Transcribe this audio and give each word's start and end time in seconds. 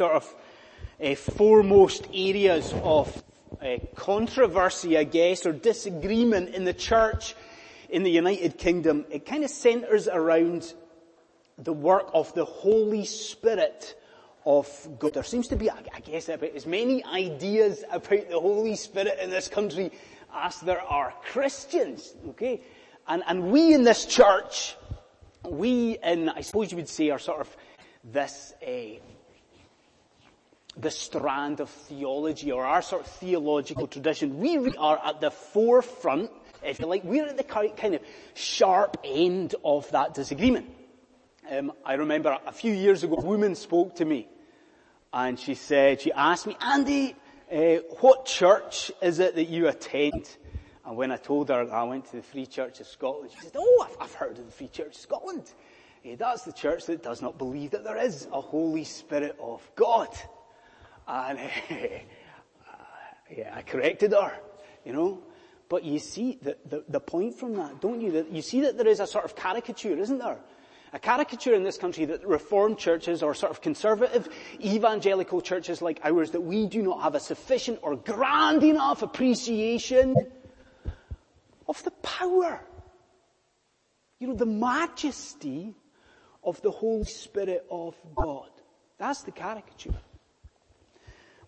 sort 0.00 0.16
of 0.16 0.34
uh, 1.04 1.14
foremost 1.14 2.06
areas 2.14 2.72
of 2.82 3.22
uh, 3.60 3.76
controversy, 3.94 4.96
I 4.96 5.04
guess, 5.04 5.44
or 5.44 5.52
disagreement 5.52 6.54
in 6.54 6.64
the 6.64 6.72
church 6.72 7.34
in 7.90 8.02
the 8.02 8.10
United 8.10 8.56
Kingdom, 8.56 9.04
it 9.10 9.26
kind 9.26 9.44
of 9.44 9.50
centers 9.50 10.08
around 10.08 10.72
the 11.58 11.74
work 11.74 12.08
of 12.14 12.32
the 12.32 12.46
Holy 12.46 13.04
Spirit 13.04 13.94
of 14.46 14.66
God. 14.98 15.12
There 15.12 15.22
seems 15.22 15.48
to 15.48 15.56
be, 15.56 15.68
I 15.68 16.00
guess, 16.00 16.30
about 16.30 16.54
as 16.54 16.64
many 16.64 17.04
ideas 17.04 17.84
about 17.92 18.30
the 18.30 18.40
Holy 18.40 18.76
Spirit 18.76 19.18
in 19.20 19.28
this 19.28 19.48
country 19.48 19.92
as 20.34 20.60
there 20.60 20.80
are 20.80 21.12
Christians, 21.24 22.14
okay? 22.30 22.62
And, 23.06 23.22
and 23.26 23.52
we 23.52 23.74
in 23.74 23.84
this 23.84 24.06
church, 24.06 24.76
we 25.46 25.98
in, 26.02 26.30
I 26.30 26.40
suppose 26.40 26.70
you 26.70 26.78
would 26.78 26.88
say, 26.88 27.10
are 27.10 27.18
sort 27.18 27.42
of 27.42 27.54
this, 28.02 28.54
uh, 28.66 28.96
the 30.80 30.90
strand 30.90 31.60
of 31.60 31.68
theology 31.70 32.52
or 32.52 32.64
our 32.64 32.82
sort 32.82 33.02
of 33.02 33.12
theological 33.12 33.86
tradition. 33.86 34.38
We 34.38 34.56
are 34.76 35.00
at 35.04 35.20
the 35.20 35.30
forefront, 35.30 36.30
if 36.64 36.80
you 36.80 36.86
like, 36.86 37.04
we're 37.04 37.26
at 37.26 37.36
the 37.36 37.44
kind 37.44 37.94
of 37.94 38.02
sharp 38.34 38.98
end 39.04 39.54
of 39.64 39.90
that 39.90 40.14
disagreement. 40.14 40.70
Um, 41.50 41.72
I 41.84 41.94
remember 41.94 42.38
a 42.46 42.52
few 42.52 42.72
years 42.72 43.02
ago, 43.02 43.16
a 43.16 43.24
woman 43.24 43.54
spoke 43.54 43.96
to 43.96 44.04
me 44.04 44.28
and 45.12 45.38
she 45.38 45.54
said, 45.54 46.00
she 46.00 46.12
asked 46.12 46.46
me, 46.46 46.56
Andy, 46.60 47.16
uh, 47.50 47.76
what 48.00 48.26
church 48.26 48.92
is 49.02 49.18
it 49.18 49.34
that 49.34 49.48
you 49.48 49.66
attend? 49.66 50.36
And 50.84 50.96
when 50.96 51.10
I 51.10 51.16
told 51.16 51.48
her 51.48 51.72
I 51.72 51.82
went 51.82 52.06
to 52.06 52.16
the 52.16 52.22
Free 52.22 52.46
Church 52.46 52.80
of 52.80 52.86
Scotland, 52.86 53.30
she 53.32 53.40
said, 53.40 53.56
oh, 53.56 53.88
I've, 54.00 54.14
heard 54.14 54.38
of 54.38 54.46
the 54.46 54.52
Free 54.52 54.68
Church 54.68 54.94
of 54.94 55.00
Scotland. 55.00 55.52
Uh, 56.04 56.14
that's 56.16 56.42
the 56.42 56.52
church 56.52 56.86
that 56.86 57.02
does 57.02 57.20
not 57.20 57.38
believe 57.38 57.72
that 57.72 57.84
there 57.84 57.98
is 57.98 58.28
a 58.32 58.40
Holy 58.40 58.84
Spirit 58.84 59.36
of 59.40 59.68
God. 59.74 60.08
And 61.10 61.38
uh, 61.70 61.74
yeah, 63.36 63.54
I 63.54 63.62
corrected 63.62 64.12
her, 64.12 64.32
you 64.84 64.92
know. 64.92 65.22
But 65.68 65.84
you 65.84 65.98
see 65.98 66.38
the, 66.40 66.56
the, 66.66 66.84
the 66.88 67.00
point 67.00 67.34
from 67.34 67.54
that, 67.54 67.80
don't 67.80 68.00
you? 68.00 68.12
That 68.12 68.30
you 68.30 68.42
see 68.42 68.60
that 68.62 68.76
there 68.76 68.86
is 68.86 69.00
a 69.00 69.06
sort 69.06 69.24
of 69.24 69.34
caricature, 69.34 69.98
isn't 69.98 70.18
there? 70.18 70.38
A 70.92 70.98
caricature 70.98 71.54
in 71.54 71.62
this 71.62 71.78
country 71.78 72.04
that 72.06 72.26
reformed 72.26 72.78
churches 72.78 73.22
or 73.22 73.34
sort 73.34 73.52
of 73.52 73.60
conservative 73.60 74.28
evangelical 74.60 75.40
churches 75.40 75.80
like 75.80 76.00
ours 76.02 76.32
that 76.32 76.40
we 76.40 76.66
do 76.66 76.82
not 76.82 77.02
have 77.02 77.14
a 77.14 77.20
sufficient 77.20 77.78
or 77.82 77.94
grand 77.94 78.64
enough 78.64 79.02
appreciation 79.02 80.16
of 81.68 81.82
the 81.84 81.92
power, 82.02 82.60
you 84.18 84.26
know, 84.26 84.34
the 84.34 84.46
majesty 84.46 85.74
of 86.42 86.60
the 86.62 86.72
Holy 86.72 87.04
Spirit 87.04 87.64
of 87.70 87.94
God. 88.16 88.50
That's 88.98 89.22
the 89.22 89.30
caricature. 89.30 89.94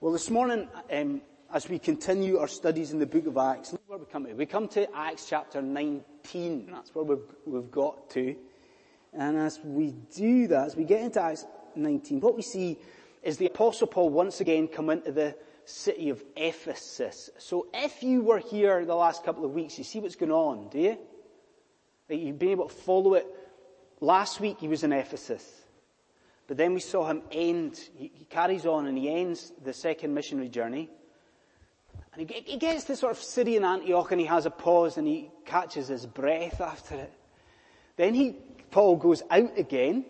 Well, 0.03 0.12
this 0.12 0.31
morning, 0.31 0.67
um, 0.91 1.22
as 1.55 1.69
we 1.69 1.78
continue 1.78 2.39
our 2.39 2.48
studies 2.48 2.91
in 2.91 2.98
the 2.98 3.06
book 3.06 3.25
of 3.28 3.36
Acts, 3.36 3.70
look 3.70 3.83
where 3.86 3.98
we 4.00 4.05
come 4.06 4.27
to. 4.27 4.34
We 4.34 4.47
come 4.47 4.67
to 4.70 4.92
Acts 4.97 5.27
chapter 5.28 5.62
19. 5.62 6.70
That's 6.72 6.92
where 6.92 7.05
we've, 7.05 7.22
we've 7.47 7.70
got 7.70 8.11
to. 8.11 8.34
And 9.12 9.36
as 9.36 9.61
we 9.62 9.92
do 10.12 10.48
that, 10.48 10.67
as 10.67 10.75
we 10.75 10.83
get 10.83 11.03
into 11.03 11.23
Acts 11.23 11.47
19, 11.77 12.19
what 12.19 12.34
we 12.34 12.42
see 12.42 12.78
is 13.23 13.36
the 13.36 13.47
apostle 13.47 13.86
Paul 13.86 14.11
once 14.11 14.41
again 14.41 14.67
come 14.67 14.91
into 14.91 15.12
the 15.12 15.36
city 15.67 16.11
of 16.11 16.20
Ephesus. 16.34 17.30
So 17.39 17.69
if 17.73 18.03
you 18.03 18.23
were 18.23 18.41
here 18.41 18.84
the 18.84 18.97
last 18.97 19.23
couple 19.25 19.45
of 19.45 19.53
weeks, 19.53 19.78
you 19.78 19.84
see 19.84 20.00
what's 20.00 20.17
going 20.17 20.33
on, 20.33 20.69
do 20.69 20.80
you? 20.80 20.98
You've 22.08 22.41
been 22.41 22.48
able 22.48 22.69
to 22.69 22.75
follow 22.75 23.14
it. 23.14 23.27
Last 24.00 24.41
week 24.41 24.56
he 24.58 24.67
was 24.67 24.83
in 24.83 24.92
Ephesus. 24.92 25.48
But 26.47 26.57
then 26.57 26.75
we 26.75 26.81
saw 26.81 27.07
him 27.07 27.23
end, 27.31 27.79
he, 27.95 28.27
carries 28.29 28.67
on 28.67 28.87
and 28.87 28.98
he 28.98 29.09
ends 29.11 29.53
the 29.62 29.73
second 29.73 30.15
missionary 30.15 30.48
journey. 30.48 30.91
And 32.12 32.29
he, 32.29 32.43
he 32.45 32.57
gets 32.59 32.85
to 32.85 32.97
sort 32.97 33.12
of 33.12 33.19
Syrian 33.19 33.65
Antioch 33.65 34.11
and 34.11 34.21
he 34.21 34.27
has 34.27 34.45
a 34.45 34.51
pause 34.51 34.97
and 34.98 35.07
he 35.07 35.31
catches 35.47 35.89
his 35.89 36.05
breath 36.05 36.61
after 36.61 36.97
it. 36.97 37.13
Then 37.97 38.14
he 38.14 38.36
Paul 38.70 38.97
goes 38.97 39.23
out 39.30 39.57
again. 39.57 40.07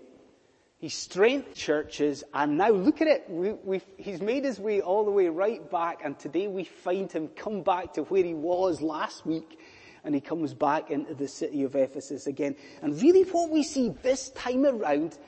He 0.78 0.88
strengthens 0.88 1.56
churches 1.56 2.24
and 2.32 2.56
now 2.58 2.70
look 2.70 3.00
at 3.00 3.08
it. 3.08 3.24
We, 3.28 3.80
he's 3.98 4.20
made 4.20 4.44
his 4.44 4.58
way 4.58 4.80
all 4.80 5.04
the 5.04 5.10
way 5.10 5.28
right 5.28 5.68
back 5.70 6.00
and 6.04 6.18
today 6.18 6.48
we 6.48 6.64
find 6.64 7.10
him 7.10 7.28
come 7.28 7.62
back 7.62 7.94
to 7.94 8.02
where 8.04 8.24
he 8.24 8.34
was 8.34 8.80
last 8.80 9.26
week 9.26 9.60
and 10.04 10.14
he 10.14 10.20
comes 10.20 10.54
back 10.54 10.90
into 10.90 11.14
the 11.14 11.28
city 11.28 11.62
of 11.62 11.76
Ephesus 11.76 12.26
again. 12.26 12.56
And 12.82 13.00
really 13.00 13.22
what 13.22 13.50
we 13.50 13.62
see 13.62 13.90
this 14.02 14.30
time 14.30 14.64
around 14.64 15.18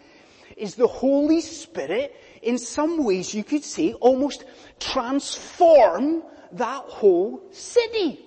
is 0.56 0.74
the 0.74 0.86
Holy 0.86 1.40
Spirit 1.40 2.14
in 2.42 2.58
some 2.58 3.04
ways 3.04 3.34
you 3.34 3.44
could 3.44 3.64
say 3.64 3.92
almost 3.94 4.44
transform 4.78 6.22
that 6.52 6.84
whole 6.84 7.42
city. 7.50 8.20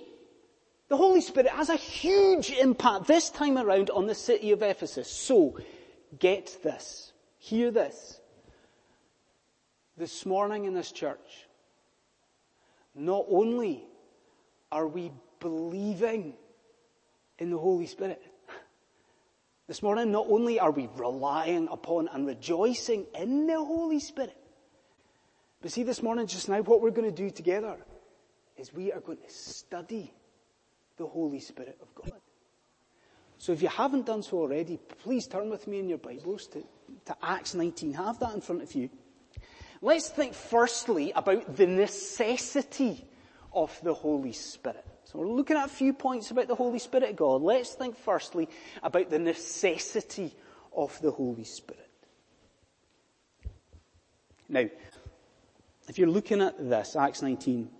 The 0.88 0.96
Holy 0.96 1.20
Spirit 1.20 1.50
has 1.50 1.68
a 1.68 1.76
huge 1.76 2.50
impact 2.50 3.06
this 3.06 3.30
time 3.30 3.58
around 3.58 3.90
on 3.90 4.06
the 4.06 4.14
city 4.14 4.52
of 4.52 4.62
Ephesus. 4.62 5.10
So, 5.10 5.58
get 6.18 6.58
this. 6.62 7.12
Hear 7.38 7.70
this. 7.70 8.20
This 9.96 10.24
morning 10.24 10.64
in 10.64 10.74
this 10.74 10.92
church, 10.92 11.46
not 12.94 13.26
only 13.28 13.84
are 14.72 14.86
we 14.86 15.10
believing 15.40 16.34
in 17.38 17.50
the 17.50 17.58
Holy 17.58 17.86
Spirit, 17.86 18.22
this 19.68 19.82
morning 19.82 20.10
not 20.10 20.26
only 20.28 20.58
are 20.58 20.70
we 20.70 20.88
relying 20.96 21.68
upon 21.70 22.08
and 22.12 22.26
rejoicing 22.26 23.06
in 23.14 23.46
the 23.46 23.62
Holy 23.62 24.00
Spirit, 24.00 24.36
but 25.60 25.70
see 25.70 25.82
this 25.82 26.02
morning 26.02 26.26
just 26.26 26.48
now 26.48 26.62
what 26.62 26.80
we're 26.80 26.90
going 26.90 27.08
to 27.08 27.14
do 27.14 27.30
together 27.30 27.76
is 28.56 28.72
we 28.72 28.90
are 28.92 29.00
going 29.00 29.18
to 29.18 29.30
study 29.30 30.10
the 30.96 31.06
Holy 31.06 31.38
Spirit 31.38 31.78
of 31.82 31.94
God. 31.94 32.18
So 33.36 33.52
if 33.52 33.62
you 33.62 33.68
haven't 33.68 34.06
done 34.06 34.22
so 34.22 34.38
already, 34.38 34.78
please 35.02 35.26
turn 35.26 35.50
with 35.50 35.68
me 35.68 35.78
in 35.78 35.88
your 35.88 35.98
Bibles 35.98 36.46
to, 36.48 36.64
to 37.04 37.16
Acts 37.22 37.54
19. 37.54 37.92
Have 37.92 38.18
that 38.20 38.34
in 38.34 38.40
front 38.40 38.62
of 38.62 38.74
you. 38.74 38.88
Let's 39.82 40.08
think 40.08 40.34
firstly 40.34 41.12
about 41.14 41.56
the 41.56 41.66
necessity 41.66 43.06
of 43.52 43.78
the 43.84 43.94
Holy 43.94 44.32
Spirit. 44.32 44.84
So 45.10 45.20
we're 45.20 45.28
looking 45.28 45.56
at 45.56 45.64
a 45.64 45.72
few 45.72 45.94
points 45.94 46.30
about 46.30 46.48
the 46.48 46.54
Holy 46.54 46.78
Spirit 46.78 47.08
of 47.08 47.16
God. 47.16 47.40
Let's 47.40 47.72
think 47.72 47.96
firstly 47.96 48.46
about 48.82 49.08
the 49.08 49.18
necessity 49.18 50.34
of 50.76 51.00
the 51.00 51.10
Holy 51.10 51.44
Spirit. 51.44 51.88
Now, 54.50 54.66
if 55.88 55.98
you're 55.98 56.10
looking 56.10 56.42
at 56.42 56.58
this, 56.58 56.94
Acts 56.94 57.22
19, 57.22 57.70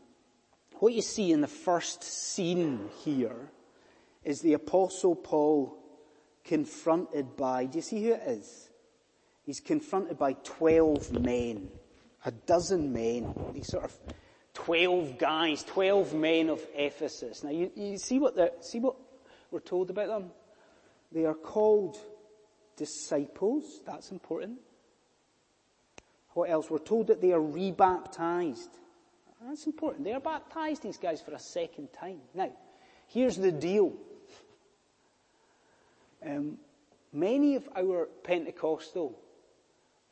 what 0.78 0.94
you 0.94 1.03
see 1.03 1.31
in 1.31 1.43
the 1.43 1.47
first 1.47 2.03
scene 2.03 2.89
here 3.05 3.50
is 4.25 4.41
the 4.41 4.55
apostle 4.55 5.15
Paul 5.15 5.77
confronted 6.45 7.37
by, 7.37 7.66
do 7.66 7.77
you 7.77 7.83
see 7.83 8.05
who 8.05 8.15
it 8.15 8.22
is? 8.27 8.71
He's 9.43 9.60
confronted 9.60 10.19
by 10.19 10.33
12 10.33 11.12
men, 11.21 11.69
a 12.25 12.31
dozen 12.31 12.91
men, 12.91 13.34
these 13.53 13.66
sort 13.66 13.84
of 13.84 13.95
12 14.68 15.16
guys, 15.16 15.64
12 15.64 16.12
men 16.12 16.50
of 16.50 16.60
Ephesus. 16.74 17.42
Now 17.42 17.48
you, 17.48 17.70
you 17.74 17.96
see 17.96 18.18
what 18.18 18.62
see 18.62 18.80
what 18.80 18.96
we're 19.50 19.60
told 19.60 19.88
about 19.88 20.08
them? 20.08 20.30
They 21.10 21.24
are 21.24 21.32
called 21.32 21.96
disciples, 22.76 23.80
that's 23.86 24.10
important. 24.10 24.58
What 26.34 26.50
else? 26.50 26.68
We're 26.68 26.80
told 26.80 27.06
that 27.06 27.22
they 27.22 27.32
are 27.32 27.40
rebaptized. 27.40 28.68
That's 29.42 29.64
important. 29.64 30.04
They 30.04 30.12
are 30.12 30.20
baptized, 30.20 30.82
these 30.82 30.98
guys, 30.98 31.22
for 31.22 31.32
a 31.32 31.38
second 31.38 31.88
time. 31.94 32.18
Now, 32.34 32.52
here's 33.06 33.38
the 33.38 33.50
deal. 33.50 33.94
Um, 36.22 36.58
many 37.10 37.54
of 37.54 37.66
our 37.74 38.10
Pentecostal 38.22 39.18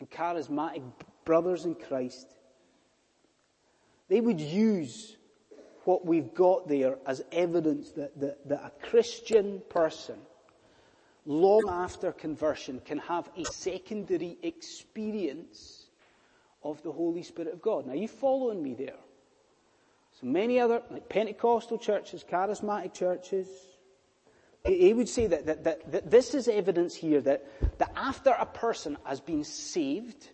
and 0.01 0.09
charismatic 0.09 0.83
brothers 1.27 1.67
in 1.67 1.75
Christ, 1.75 2.37
they 4.09 4.21
would 4.21 4.41
use 4.41 5.17
what 5.85 6.05
we've 6.05 6.35
got 6.35 6.69
there 6.69 6.99
as 7.07 7.25
evidence 7.33 7.91
that, 7.93 8.19
that, 8.21 8.49
that 8.49 8.61
a 8.65 8.87
Christian 8.87 9.63
person, 9.69 10.17
long 11.25 11.69
after 11.69 12.13
conversion, 12.13 12.81
can 12.85 12.99
have 12.99 13.29
a 13.37 13.45
secondary 13.45 14.37
experience 14.43 15.87
of 16.63 16.83
the 16.83 16.91
Holy 16.91 17.23
Spirit 17.23 17.53
of 17.53 17.63
God. 17.63 17.87
Now, 17.87 17.95
you 17.95 18.09
following 18.09 18.63
me 18.63 18.75
there? 18.75 18.99
So 20.21 20.27
many 20.27 20.59
other, 20.59 20.83
like 20.91 21.09
Pentecostal 21.09 21.79
churches, 21.79 22.25
charismatic 22.29 22.95
churches, 22.95 23.49
he 24.67 24.93
would 24.93 25.09
say 25.09 25.29
that, 25.29 25.47
that, 25.47 25.65
that, 25.65 25.93
that, 25.93 26.11
this 26.11 26.35
is 26.35 26.49
evidence 26.49 26.95
here 26.95 27.21
that, 27.21 27.47
that 27.79 27.93
after 27.95 28.31
a 28.31 28.47
person 28.47 28.97
has 29.05 29.21
been 29.21 29.45
saved 29.45 30.31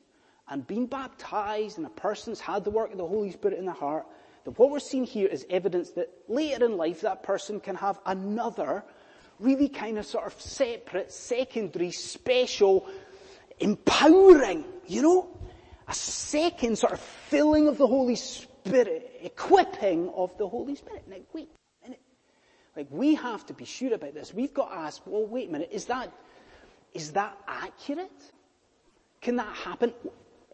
and 0.52 0.66
been 0.66 0.84
baptized 0.84 1.78
and 1.78 1.87
a 1.87 1.90
person's 1.90 2.38
had 2.38 2.62
the 2.62 2.70
work 2.70 2.93
of 2.93 2.99
the 2.99 3.06
Holy 3.06 3.31
Spirit 3.31 3.58
in 3.58 3.64
their 3.64 3.75
heart, 3.75 4.04
that 4.44 4.58
what 4.58 4.70
we're 4.70 4.81
seeing 4.81 5.04
here 5.04 5.26
is 5.26 5.46
evidence 5.49 5.93
that 5.93 6.10
later 6.28 6.66
in 6.66 6.76
life 6.76 7.00
that 7.00 7.22
person 7.22 7.58
can 7.58 7.75
have 7.75 7.99
another 8.04 8.84
really 9.40 9.66
kind 9.66 9.96
of 9.96 10.04
sort 10.04 10.26
of 10.26 10.38
separate, 10.38 11.10
secondary, 11.10 11.90
special, 11.90 12.87
empowering, 13.60 14.62
you 14.87 15.00
know, 15.00 15.40
a 15.88 15.94
second 15.94 16.76
sort 16.76 16.93
of 16.93 17.00
filling 17.00 17.66
of 17.66 17.78
the 17.78 17.87
Holy 17.87 18.16
Spirit, 18.16 19.10
equipping 19.22 20.10
of 20.10 20.37
the 20.37 20.46
Holy 20.46 20.75
Spirit. 20.75 21.04
Now, 21.08 21.16
wait 21.32 21.49
a 21.82 21.87
minute. 21.87 22.00
Like, 22.76 22.88
we 22.90 23.14
have 23.14 23.46
to 23.46 23.54
be 23.54 23.64
sure 23.64 23.94
about 23.94 24.12
this. 24.12 24.34
We've 24.34 24.52
got 24.52 24.69
to 24.69 24.76
ask, 24.76 25.00
well, 25.06 25.25
wait 25.25 25.49
a 25.49 25.52
minute, 25.52 25.70
is 25.72 25.87
that, 25.87 26.12
is 26.93 27.12
that 27.12 27.38
accurate? 27.49 28.12
Can 29.22 29.37
that 29.37 29.56
happen? 29.56 29.94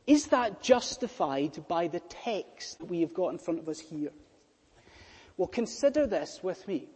Is 0.09 0.29
that 0.29 0.63
justified 0.63 1.69
by 1.69 1.87
the 1.87 2.01
text 2.01 2.79
that 2.79 2.87
we 2.87 3.03
have 3.03 3.13
got 3.13 3.29
in 3.29 3.39
front 3.39 3.61
of 3.61 3.69
us 3.69 3.79
here? 3.79 4.11
Well, 5.37 5.49
consider 5.49 6.07
this 6.07 6.41
with 6.43 6.67
me. 6.67 6.89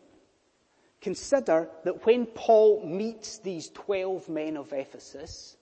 Consider 1.03 1.69
that 1.85 2.06
when 2.06 2.25
Paul 2.25 2.87
meets 2.87 3.37
these 3.37 3.69
12 3.69 4.31
men 4.31 4.56
of 4.56 4.73
Ephesus, 4.73 5.59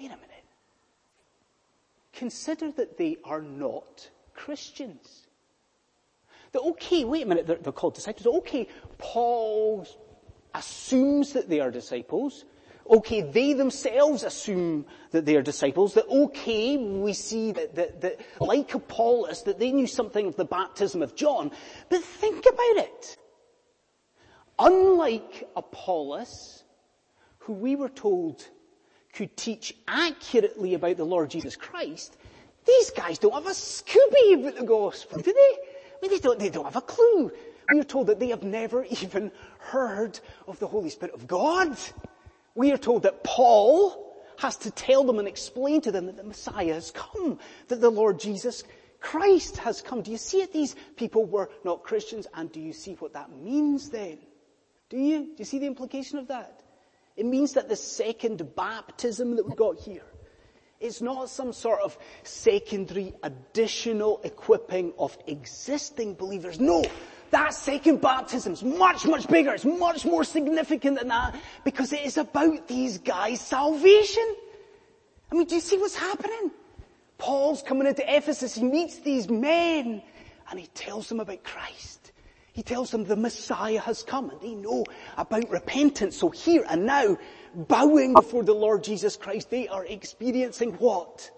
wait 0.00 0.06
a 0.06 0.16
minute. 0.16 0.30
Consider 2.14 2.72
that 2.72 2.96
they 2.96 3.18
are 3.24 3.42
not 3.42 4.08
Christians. 4.32 5.26
That 6.52 6.60
okay, 6.60 7.04
wait 7.04 7.24
a 7.24 7.26
minute, 7.26 7.46
they're, 7.46 7.58
they're 7.58 7.72
called 7.74 7.94
disciples. 7.94 8.38
Okay, 8.38 8.68
Paul 8.96 9.86
assumes 10.54 11.34
that 11.34 11.50
they 11.50 11.60
are 11.60 11.70
disciples. 11.70 12.46
Okay, 12.88 13.22
they 13.22 13.54
themselves 13.54 14.24
assume 14.24 14.84
that 15.10 15.24
they 15.24 15.36
are 15.36 15.42
disciples. 15.42 15.94
That 15.94 16.06
okay, 16.06 16.76
we 16.76 17.14
see 17.14 17.52
that, 17.52 17.74
that, 17.76 18.00
that 18.02 18.20
like 18.40 18.74
Apollos, 18.74 19.42
that 19.44 19.58
they 19.58 19.72
knew 19.72 19.86
something 19.86 20.26
of 20.26 20.36
the 20.36 20.44
baptism 20.44 21.00
of 21.00 21.14
John. 21.14 21.50
But 21.88 22.02
think 22.02 22.44
about 22.46 22.84
it. 22.84 23.16
Unlike 24.58 25.48
Apollos, 25.56 26.64
who 27.38 27.54
we 27.54 27.74
were 27.74 27.88
told 27.88 28.46
could 29.14 29.36
teach 29.36 29.74
accurately 29.88 30.74
about 30.74 30.96
the 30.96 31.04
Lord 31.04 31.30
Jesus 31.30 31.56
Christ, 31.56 32.16
these 32.66 32.90
guys 32.90 33.18
don't 33.18 33.32
have 33.32 33.46
a 33.46 33.50
Scooby 33.50 34.40
about 34.40 34.56
the 34.56 34.64
gospel, 34.66 35.20
do 35.20 35.32
they? 35.32 35.38
I 35.38 35.98
mean, 36.02 36.10
they 36.10 36.18
don't, 36.18 36.38
they 36.38 36.48
don't 36.50 36.64
have 36.64 36.76
a 36.76 36.80
clue. 36.80 37.30
We 37.72 37.80
are 37.80 37.84
told 37.84 38.08
that 38.08 38.20
they 38.20 38.28
have 38.28 38.42
never 38.42 38.84
even 39.02 39.32
heard 39.58 40.20
of 40.46 40.58
the 40.58 40.66
Holy 40.66 40.90
Spirit 40.90 41.14
of 41.14 41.26
God. 41.26 41.76
We 42.54 42.72
are 42.72 42.78
told 42.78 43.02
that 43.02 43.24
Paul 43.24 44.00
has 44.38 44.56
to 44.58 44.70
tell 44.70 45.04
them 45.04 45.18
and 45.18 45.28
explain 45.28 45.80
to 45.82 45.92
them 45.92 46.06
that 46.06 46.16
the 46.16 46.24
Messiah 46.24 46.74
has 46.74 46.90
come, 46.90 47.38
that 47.68 47.80
the 47.80 47.90
Lord 47.90 48.18
Jesus 48.18 48.64
Christ 49.00 49.58
has 49.58 49.82
come. 49.82 50.02
Do 50.02 50.10
you 50.10 50.16
see 50.16 50.40
it? 50.40 50.52
These 50.52 50.76
people 50.96 51.24
were 51.24 51.50
not 51.64 51.82
Christians, 51.82 52.26
and 52.32 52.50
do 52.50 52.60
you 52.60 52.72
see 52.72 52.94
what 52.94 53.12
that 53.12 53.30
means 53.30 53.90
then? 53.90 54.18
Do 54.88 54.96
you? 54.96 55.24
Do 55.26 55.34
you 55.38 55.44
see 55.44 55.58
the 55.58 55.66
implication 55.66 56.18
of 56.18 56.28
that? 56.28 56.62
It 57.16 57.26
means 57.26 57.52
that 57.52 57.68
the 57.68 57.76
second 57.76 58.54
baptism 58.56 59.36
that 59.36 59.46
we've 59.46 59.56
got 59.56 59.78
here 59.78 60.04
is 60.80 61.00
not 61.00 61.30
some 61.30 61.52
sort 61.52 61.80
of 61.80 61.96
secondary 62.22 63.14
additional 63.22 64.20
equipping 64.24 64.92
of 64.98 65.16
existing 65.26 66.14
believers. 66.14 66.58
No, 66.58 66.84
that 67.34 67.52
second 67.52 68.00
baptism 68.00 68.52
is 68.52 68.62
much, 68.62 69.06
much 69.06 69.26
bigger. 69.26 69.52
It's 69.52 69.64
much 69.64 70.04
more 70.04 70.22
significant 70.22 71.00
than 71.00 71.08
that 71.08 71.34
because 71.64 71.92
it 71.92 72.02
is 72.02 72.16
about 72.16 72.68
these 72.68 72.98
guys' 72.98 73.40
salvation. 73.40 74.36
I 75.32 75.34
mean, 75.34 75.46
do 75.46 75.56
you 75.56 75.60
see 75.60 75.76
what's 75.76 75.96
happening? 75.96 76.52
Paul's 77.18 77.60
coming 77.62 77.88
into 77.88 78.04
Ephesus. 78.06 78.54
He 78.54 78.62
meets 78.62 79.00
these 79.00 79.28
men 79.28 80.00
and 80.48 80.60
he 80.60 80.68
tells 80.68 81.08
them 81.08 81.18
about 81.18 81.42
Christ. 81.42 82.12
He 82.52 82.62
tells 82.62 82.92
them 82.92 83.02
the 83.02 83.16
Messiah 83.16 83.80
has 83.80 84.04
come 84.04 84.30
and 84.30 84.40
they 84.40 84.54
know 84.54 84.84
about 85.16 85.50
repentance. 85.50 86.16
So 86.16 86.30
here 86.30 86.64
and 86.70 86.86
now, 86.86 87.18
bowing 87.52 88.14
before 88.14 88.44
the 88.44 88.54
Lord 88.54 88.84
Jesus 88.84 89.16
Christ, 89.16 89.50
they 89.50 89.66
are 89.66 89.84
experiencing 89.84 90.74
what? 90.74 91.32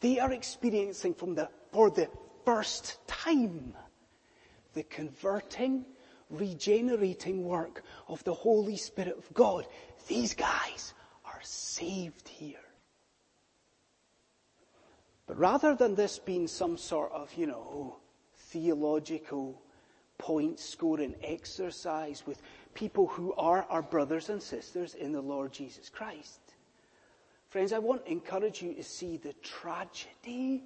They 0.00 0.18
are 0.18 0.32
experiencing 0.32 1.14
from 1.14 1.36
the, 1.36 1.48
for 1.72 1.88
the 1.88 2.10
first 2.44 2.98
time, 3.06 3.74
the 4.74 4.82
converting, 4.84 5.86
regenerating 6.30 7.44
work 7.44 7.82
of 8.08 8.22
the 8.24 8.34
Holy 8.34 8.76
Spirit 8.76 9.16
of 9.16 9.32
God. 9.32 9.66
These 10.08 10.34
guys 10.34 10.94
are 11.24 11.40
saved 11.42 12.28
here. 12.28 12.58
But 15.26 15.38
rather 15.38 15.74
than 15.74 15.94
this 15.94 16.18
being 16.18 16.46
some 16.46 16.76
sort 16.76 17.12
of, 17.12 17.32
you 17.34 17.46
know, 17.46 17.96
theological 18.36 19.62
point 20.18 20.60
scoring 20.60 21.14
exercise 21.22 22.24
with 22.26 22.42
people 22.74 23.06
who 23.06 23.32
are 23.34 23.66
our 23.70 23.82
brothers 23.82 24.28
and 24.28 24.42
sisters 24.42 24.94
in 24.94 25.12
the 25.12 25.20
Lord 25.20 25.52
Jesus 25.52 25.88
Christ. 25.88 26.40
Friends, 27.48 27.72
I 27.72 27.78
want 27.78 28.04
to 28.04 28.12
encourage 28.12 28.62
you 28.62 28.74
to 28.74 28.82
see 28.82 29.16
the 29.16 29.32
tragedy 29.34 30.64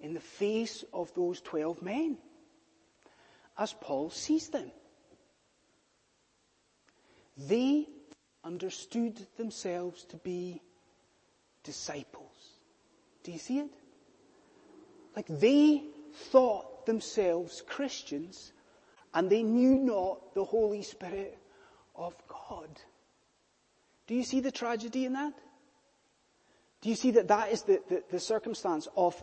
in 0.00 0.14
the 0.14 0.20
face 0.20 0.84
of 0.92 1.12
those 1.14 1.40
12 1.40 1.82
men 1.82 2.16
as 3.58 3.72
Paul 3.74 4.10
sees 4.10 4.48
them. 4.48 4.70
They 7.36 7.88
understood 8.44 9.18
themselves 9.36 10.04
to 10.04 10.16
be 10.16 10.60
disciples. 11.62 12.58
Do 13.22 13.32
you 13.32 13.38
see 13.38 13.58
it? 13.60 13.70
Like 15.14 15.26
they 15.28 15.84
thought 16.30 16.86
themselves 16.86 17.62
Christians 17.66 18.52
and 19.14 19.30
they 19.30 19.42
knew 19.42 19.76
not 19.76 20.34
the 20.34 20.44
Holy 20.44 20.82
Spirit 20.82 21.38
of 21.94 22.14
God. 22.28 22.68
Do 24.06 24.14
you 24.14 24.24
see 24.24 24.40
the 24.40 24.50
tragedy 24.50 25.04
in 25.04 25.12
that? 25.12 25.34
Do 26.80 26.88
you 26.88 26.96
see 26.96 27.12
that 27.12 27.28
that 27.28 27.52
is 27.52 27.62
the, 27.62 27.80
the, 27.88 28.02
the, 28.10 28.20
circumstance 28.20 28.88
of 28.96 29.22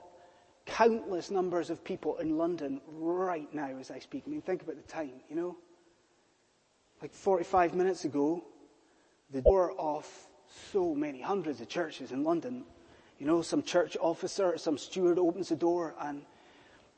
countless 0.70 1.32
numbers 1.32 1.70
of 1.70 1.84
people 1.84 2.18
in 2.18 2.38
London 2.38 2.82
right 2.88 3.52
now 3.54 3.76
as 3.80 3.92
I 3.92 4.00
speak? 4.00 4.24
I 4.26 4.30
mean, 4.30 4.42
think 4.42 4.62
about 4.62 4.76
the 4.76 4.92
time, 4.92 5.22
you 5.30 5.36
know? 5.36 5.58
Like 7.02 7.14
45 7.14 7.74
minutes 7.74 8.06
ago, 8.06 8.44
the 9.32 9.42
door 9.42 9.74
of 9.78 10.08
so 10.72 10.94
many 10.94 11.22
hundreds 11.22 11.62
of 11.62 11.68
churches 11.68 12.12
in 12.12 12.24
London, 12.24 12.64
you 13.20 13.26
know, 13.26 13.42
some 13.42 13.64
church 13.64 13.98
officer, 14.00 14.58
some 14.58 14.78
steward 14.78 15.20
opens 15.20 15.50
the 15.50 15.56
door 15.56 15.96
and 16.00 16.22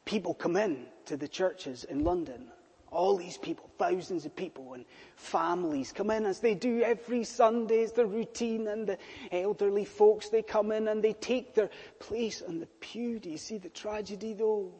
people 0.05 0.33
come 0.33 0.55
in 0.55 0.85
to 1.05 1.17
the 1.17 1.27
churches 1.27 1.83
in 1.85 2.03
London. 2.03 2.51
All 2.91 3.15
these 3.15 3.37
people, 3.37 3.69
thousands 3.77 4.25
of 4.25 4.35
people 4.35 4.73
and 4.73 4.85
families 5.15 5.93
come 5.93 6.11
in 6.11 6.25
as 6.25 6.39
they 6.41 6.55
do 6.55 6.81
every 6.81 7.23
Sunday. 7.23 7.79
It's 7.79 7.93
the 7.93 8.05
routine 8.05 8.67
and 8.67 8.85
the 8.85 8.97
elderly 9.31 9.85
folks, 9.85 10.27
they 10.27 10.41
come 10.41 10.73
in 10.73 10.89
and 10.89 11.01
they 11.01 11.13
take 11.13 11.55
their 11.55 11.69
place 11.99 12.41
on 12.41 12.59
the 12.59 12.65
pew. 12.81 13.19
Do 13.19 13.29
you 13.29 13.37
see 13.37 13.57
the 13.57 13.69
tragedy 13.69 14.33
though? 14.33 14.73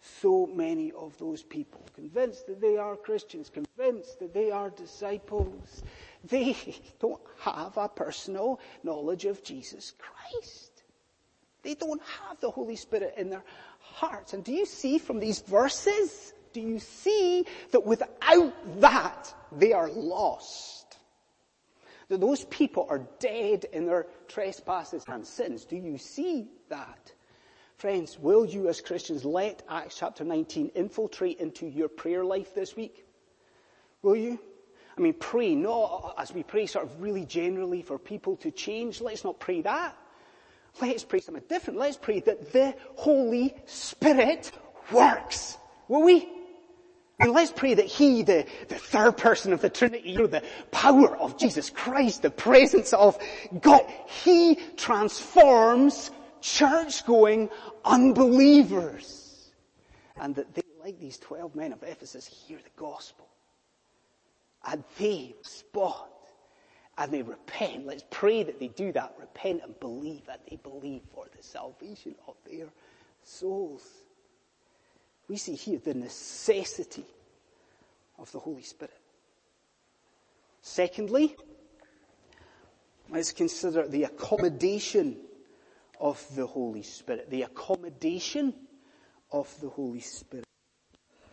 So 0.00 0.48
many 0.52 0.90
of 0.90 1.16
those 1.18 1.44
people, 1.44 1.80
convinced 1.94 2.48
that 2.48 2.60
they 2.60 2.76
are 2.76 2.96
Christians, 2.96 3.48
convinced 3.48 4.18
that 4.18 4.34
they 4.34 4.50
are 4.50 4.70
disciples, 4.70 5.84
they 6.24 6.56
don't 6.98 7.22
have 7.38 7.76
a 7.76 7.88
personal 7.88 8.58
knowledge 8.82 9.24
of 9.26 9.44
Jesus 9.44 9.92
Christ. 9.96 10.82
They 11.62 11.74
don't 11.74 12.02
have 12.02 12.40
the 12.40 12.50
Holy 12.50 12.74
Spirit 12.74 13.14
in 13.16 13.30
their 13.30 13.44
hearts. 13.78 14.32
And 14.32 14.42
do 14.42 14.52
you 14.52 14.66
see 14.66 14.98
from 14.98 15.20
these 15.20 15.38
verses, 15.40 16.32
do 16.52 16.60
you 16.60 16.78
see 16.78 17.44
that 17.70 17.84
without 17.84 18.80
that, 18.80 19.34
they 19.52 19.72
are 19.72 19.90
lost? 19.90 20.98
That 22.08 22.20
those 22.20 22.44
people 22.46 22.86
are 22.90 23.06
dead 23.20 23.66
in 23.72 23.86
their 23.86 24.06
trespasses 24.28 25.04
and 25.08 25.26
sins. 25.26 25.64
Do 25.64 25.76
you 25.76 25.98
see 25.98 26.48
that? 26.68 27.12
Friends, 27.76 28.18
will 28.18 28.44
you 28.44 28.68
as 28.68 28.80
Christians 28.80 29.24
let 29.24 29.62
Acts 29.68 29.96
chapter 29.98 30.22
19 30.22 30.72
infiltrate 30.74 31.40
into 31.40 31.66
your 31.66 31.88
prayer 31.88 32.24
life 32.24 32.54
this 32.54 32.76
week? 32.76 33.04
Will 34.02 34.16
you? 34.16 34.38
I 34.96 35.00
mean, 35.00 35.14
pray, 35.14 35.54
not 35.54 36.14
as 36.18 36.32
we 36.32 36.42
pray 36.42 36.66
sort 36.66 36.84
of 36.84 37.00
really 37.00 37.24
generally 37.24 37.82
for 37.82 37.98
people 37.98 38.36
to 38.36 38.50
change. 38.50 39.00
Let's 39.00 39.24
not 39.24 39.40
pray 39.40 39.62
that. 39.62 39.96
Let's 40.80 41.04
pray 41.04 41.20
something 41.20 41.42
different. 41.48 41.78
Let's 41.78 41.96
pray 41.96 42.20
that 42.20 42.52
the 42.52 42.74
Holy 42.94 43.54
Spirit 43.66 44.52
works. 44.90 45.56
Will 45.88 46.02
we? 46.02 46.28
And 47.22 47.30
let's 47.30 47.52
pray 47.52 47.74
that 47.74 47.86
He, 47.86 48.22
the, 48.22 48.44
the 48.66 48.74
third 48.74 49.16
person 49.16 49.52
of 49.52 49.60
the 49.60 49.70
Trinity, 49.70 50.10
you 50.10 50.18
know, 50.18 50.26
the 50.26 50.42
power 50.72 51.16
of 51.16 51.38
Jesus 51.38 51.70
Christ, 51.70 52.22
the 52.22 52.30
presence 52.30 52.92
of 52.92 53.16
God, 53.60 53.82
He 54.24 54.56
transforms 54.76 56.10
church-going 56.40 57.48
unbelievers. 57.84 59.52
And 60.16 60.34
that 60.34 60.52
they, 60.52 60.62
like 60.82 60.98
these 60.98 61.16
12 61.18 61.54
men 61.54 61.72
of 61.72 61.84
Ephesus, 61.84 62.26
hear 62.26 62.58
the 62.58 62.70
gospel. 62.76 63.28
And 64.66 64.82
they 64.98 65.36
spot 65.42 66.10
and 66.98 67.12
they 67.12 67.22
repent. 67.22 67.86
Let's 67.86 68.04
pray 68.10 68.42
that 68.42 68.58
they 68.58 68.68
do 68.68 68.90
that, 68.92 69.14
repent 69.20 69.62
and 69.62 69.78
believe, 69.78 70.26
that 70.26 70.40
they 70.50 70.56
believe 70.56 71.02
for 71.14 71.26
the 71.36 71.42
salvation 71.42 72.16
of 72.26 72.34
their 72.50 72.66
souls. 73.22 73.86
We 75.32 75.38
see 75.38 75.54
here 75.54 75.78
the 75.78 75.94
necessity 75.94 77.06
of 78.18 78.30
the 78.32 78.38
Holy 78.38 78.60
Spirit. 78.60 79.00
Secondly, 80.60 81.34
let's 83.08 83.32
consider 83.32 83.88
the 83.88 84.04
accommodation 84.04 85.16
of 85.98 86.22
the 86.36 86.46
Holy 86.46 86.82
Spirit. 86.82 87.30
The 87.30 87.44
accommodation 87.44 88.52
of 89.30 89.58
the 89.62 89.70
Holy 89.70 90.00
Spirit. 90.00 90.44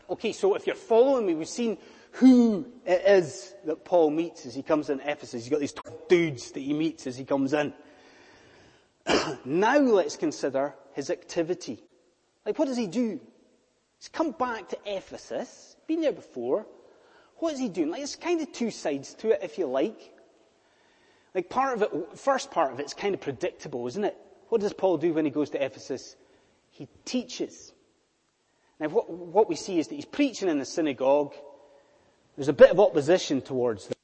Okay, 0.09 0.31
so 0.31 0.55
if 0.55 0.65
you're 0.65 0.77
following 0.77 1.25
me, 1.25 1.35
we've 1.35 1.49
seen 1.49 1.77
who 2.11 2.71
it 2.85 3.01
is 3.05 3.53
that 3.65 3.83
Paul 3.83 4.11
meets 4.11 4.45
as 4.45 4.55
he 4.55 4.63
comes 4.63 4.89
in 4.89 5.01
Ephesus. 5.01 5.43
He's 5.43 5.51
got 5.51 5.59
these 5.59 5.75
dudes 6.07 6.51
that 6.51 6.61
he 6.61 6.71
meets 6.71 7.05
as 7.05 7.17
he 7.17 7.25
comes 7.25 7.51
in. 7.51 7.73
now 9.43 9.77
let's 9.77 10.15
consider 10.15 10.73
his 10.93 11.09
activity. 11.09 11.83
Like 12.45 12.57
what 12.57 12.69
does 12.69 12.77
he 12.77 12.87
do? 12.87 13.19
He's 13.99 14.07
come 14.07 14.31
back 14.31 14.69
to 14.69 14.77
Ephesus, 14.85 15.75
been 15.85 16.01
there 16.01 16.13
before. 16.13 16.65
What 17.37 17.53
is 17.53 17.59
he 17.59 17.67
doing? 17.67 17.89
Like, 17.89 18.01
it's 18.01 18.15
kind 18.15 18.39
of 18.41 18.51
two 18.51 18.71
sides 18.71 19.13
to 19.15 19.31
it, 19.31 19.41
if 19.43 19.57
you 19.57 19.65
like. 19.65 20.13
Like, 21.35 21.49
part 21.49 21.75
of 21.75 21.81
it, 21.83 22.17
first 22.17 22.49
part 22.49 22.71
of 22.71 22.79
it's 22.79 22.93
kind 22.93 23.13
of 23.13 23.21
predictable, 23.21 23.85
isn't 23.87 24.03
it? 24.03 24.17
What 24.47 24.61
does 24.61 24.73
Paul 24.73 24.97
do 24.97 25.13
when 25.13 25.25
he 25.25 25.31
goes 25.31 25.49
to 25.51 25.63
Ephesus? 25.63 26.15
He 26.69 26.87
teaches. 27.03 27.73
Now, 28.79 28.87
what, 28.87 29.09
what 29.09 29.49
we 29.49 29.55
see 29.55 29.79
is 29.79 29.89
that 29.89 29.95
he's 29.95 30.05
preaching 30.05 30.47
in 30.47 30.59
the 30.59 30.65
synagogue. 30.65 31.33
There's 32.37 32.47
a 32.47 32.53
bit 32.53 32.71
of 32.71 32.79
opposition 32.79 33.41
towards 33.41 33.87
that. 33.87 33.97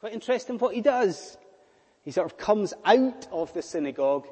Quite 0.00 0.12
interesting 0.12 0.58
what 0.58 0.74
he 0.74 0.82
does. 0.82 1.38
He 2.02 2.10
sort 2.10 2.26
of 2.30 2.36
comes 2.36 2.74
out 2.84 3.26
of 3.32 3.52
the 3.54 3.62
synagogue 3.62 4.28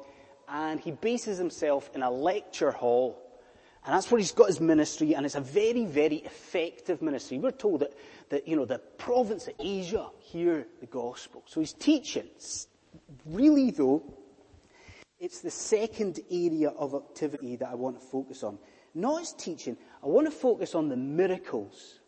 and 0.47 0.79
he 0.79 0.91
bases 0.91 1.39
himself 1.39 1.89
in 1.95 2.03
a 2.03 2.11
lecture 2.11 2.71
hall 2.71 3.26
and 3.87 3.95
that's 3.95 4.11
where 4.11 4.19
he's 4.19 4.33
got 4.33 4.47
his 4.47 4.59
ministry, 4.59 5.15
and 5.15 5.25
it's 5.25 5.35
a 5.35 5.41
very, 5.41 5.85
very 5.85 6.17
effective 6.17 7.01
ministry. 7.01 7.37
We're 7.37 7.51
told 7.51 7.79
that, 7.79 7.93
that 8.27 8.45
you 8.45 8.57
know, 8.57 8.65
the 8.65 8.79
province 8.79 9.47
of 9.47 9.53
Asia 9.61 10.09
hear 10.19 10.67
the 10.81 10.87
gospel. 10.87 11.41
So 11.45 11.61
he's 11.61 11.71
teaching. 11.71 12.27
Really 13.25 13.71
though, 13.71 14.03
it's 15.21 15.39
the 15.39 15.49
second 15.49 16.19
area 16.29 16.71
of 16.71 16.95
activity 16.95 17.55
that 17.55 17.69
I 17.69 17.75
want 17.75 17.97
to 17.97 18.05
focus 18.05 18.43
on. 18.43 18.59
Not 18.93 19.21
his 19.21 19.31
teaching, 19.31 19.77
I 20.03 20.07
want 20.07 20.27
to 20.27 20.31
focus 20.31 20.75
on 20.75 20.89
the 20.89 20.97
miracles 20.97 22.01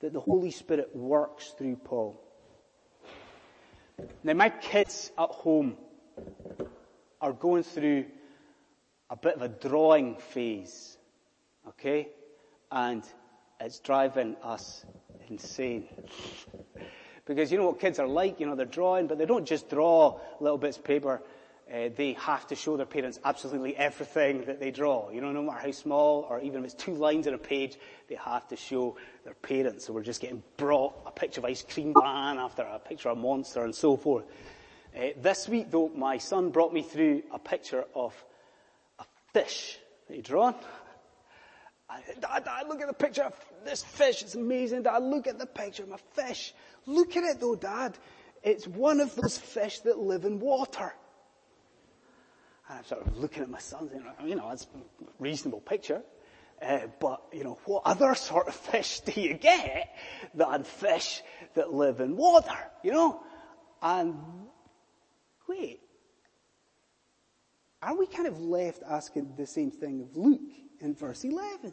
that 0.00 0.14
the 0.14 0.20
Holy 0.20 0.50
Spirit 0.50 0.96
works 0.96 1.50
through 1.58 1.76
Paul. 1.76 2.18
Now 4.24 4.32
my 4.32 4.48
kids 4.48 5.12
at 5.18 5.28
home 5.28 5.76
are 7.20 7.34
going 7.34 7.62
through 7.62 8.06
a 9.10 9.16
bit 9.16 9.34
of 9.34 9.42
a 9.42 9.48
drawing 9.48 10.16
phase. 10.16 10.96
Okay? 11.68 12.08
And 12.70 13.04
it's 13.60 13.80
driving 13.80 14.36
us 14.42 14.84
insane. 15.28 15.86
because 17.24 17.52
you 17.52 17.58
know 17.58 17.66
what 17.66 17.80
kids 17.80 17.98
are 17.98 18.08
like, 18.08 18.40
you 18.40 18.46
know, 18.46 18.54
they're 18.54 18.66
drawing, 18.66 19.06
but 19.06 19.18
they 19.18 19.26
don't 19.26 19.46
just 19.46 19.68
draw 19.68 20.18
little 20.40 20.58
bits 20.58 20.76
of 20.76 20.84
paper. 20.84 21.22
Uh, 21.72 21.88
they 21.94 22.14
have 22.14 22.44
to 22.48 22.56
show 22.56 22.76
their 22.76 22.86
parents 22.86 23.20
absolutely 23.24 23.76
everything 23.76 24.44
that 24.46 24.58
they 24.58 24.72
draw. 24.72 25.08
You 25.10 25.20
know, 25.20 25.30
no 25.30 25.42
matter 25.42 25.66
how 25.66 25.70
small, 25.70 26.26
or 26.28 26.40
even 26.40 26.60
if 26.60 26.72
it's 26.72 26.74
two 26.74 26.94
lines 26.94 27.28
on 27.28 27.34
a 27.34 27.38
page, 27.38 27.76
they 28.08 28.16
have 28.16 28.48
to 28.48 28.56
show 28.56 28.96
their 29.24 29.34
parents. 29.34 29.86
So 29.86 29.92
we're 29.92 30.02
just 30.02 30.20
getting 30.20 30.42
brought 30.56 30.94
a 31.06 31.12
picture 31.12 31.40
of 31.40 31.44
ice 31.44 31.62
cream 31.62 31.92
man 31.96 32.38
after 32.38 32.62
a 32.62 32.80
picture 32.80 33.10
of 33.10 33.18
a 33.18 33.20
monster 33.20 33.62
and 33.62 33.72
so 33.72 33.96
forth. 33.96 34.24
Uh, 34.96 35.10
this 35.22 35.48
week 35.48 35.70
though, 35.70 35.88
my 35.94 36.18
son 36.18 36.50
brought 36.50 36.72
me 36.72 36.82
through 36.82 37.22
a 37.32 37.38
picture 37.38 37.84
of 37.94 38.12
a 38.98 39.04
fish 39.32 39.78
that 40.08 40.16
he 40.16 40.22
drawn. 40.22 40.56
Dad, 42.20 42.44
look 42.68 42.80
at 42.80 42.86
the 42.86 42.94
picture 42.94 43.24
of 43.24 43.34
this 43.64 43.82
fish. 43.82 44.22
It's 44.22 44.34
amazing. 44.34 44.82
Dad, 44.82 45.02
look 45.02 45.26
at 45.26 45.38
the 45.38 45.46
picture 45.46 45.82
of 45.82 45.88
my 45.88 45.98
fish. 46.12 46.54
Look 46.86 47.16
at 47.16 47.24
it 47.24 47.40
though, 47.40 47.56
Dad. 47.56 47.98
It's 48.42 48.66
one 48.66 49.00
of 49.00 49.14
those 49.16 49.36
fish 49.36 49.80
that 49.80 49.98
live 49.98 50.24
in 50.24 50.40
water. 50.40 50.94
And 52.68 52.78
I'm 52.78 52.84
sort 52.84 53.06
of 53.06 53.18
looking 53.18 53.42
at 53.42 53.50
my 53.50 53.58
son 53.58 53.90
you 54.24 54.34
know, 54.34 54.50
it's 54.50 54.64
a 54.64 55.04
reasonable 55.18 55.60
picture. 55.60 56.02
Uh, 56.62 56.80
but, 57.00 57.22
you 57.32 57.42
know, 57.42 57.58
what 57.64 57.82
other 57.86 58.14
sort 58.14 58.46
of 58.46 58.54
fish 58.70 59.00
do 59.00 59.18
you 59.20 59.34
get 59.34 59.94
than 60.34 60.62
fish 60.62 61.22
that 61.54 61.72
live 61.72 62.00
in 62.00 62.16
water, 62.16 62.58
you 62.82 62.92
know? 62.92 63.22
And, 63.82 64.14
wait, 65.48 65.80
are 67.82 67.96
we 67.96 68.06
kind 68.06 68.28
of 68.28 68.38
left 68.40 68.82
asking 68.86 69.32
the 69.38 69.46
same 69.46 69.70
thing 69.70 70.02
of 70.02 70.16
Luke? 70.16 70.40
In 70.80 70.94
verse 70.94 71.24
11. 71.24 71.72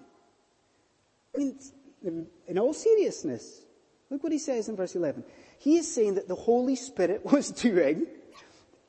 I 1.35 1.37
mean, 1.37 2.27
in 2.47 2.57
all 2.57 2.73
seriousness, 2.73 3.61
look 4.09 4.23
what 4.23 4.31
he 4.31 4.39
says 4.39 4.69
in 4.69 4.75
verse 4.75 4.95
11. 4.95 5.23
He 5.59 5.77
is 5.77 5.93
saying 5.93 6.15
that 6.15 6.27
the 6.27 6.35
Holy 6.35 6.75
Spirit 6.75 7.25
was 7.31 7.51
doing 7.51 8.07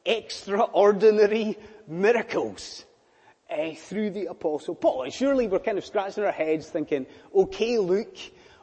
extraordinary 0.04 1.58
miracles 1.87 2.84
uh, 3.50 3.75
through 3.75 4.10
the 4.10 4.26
Apostle 4.26 4.75
Paul. 4.75 5.02
And 5.02 5.12
surely 5.12 5.46
we're 5.46 5.58
kind 5.58 5.78
of 5.78 5.84
scratching 5.84 6.25
our 6.25 6.32
heads 6.32 6.68
thinking, 6.68 7.06
okay, 7.34 7.78
Luke, 7.78 8.16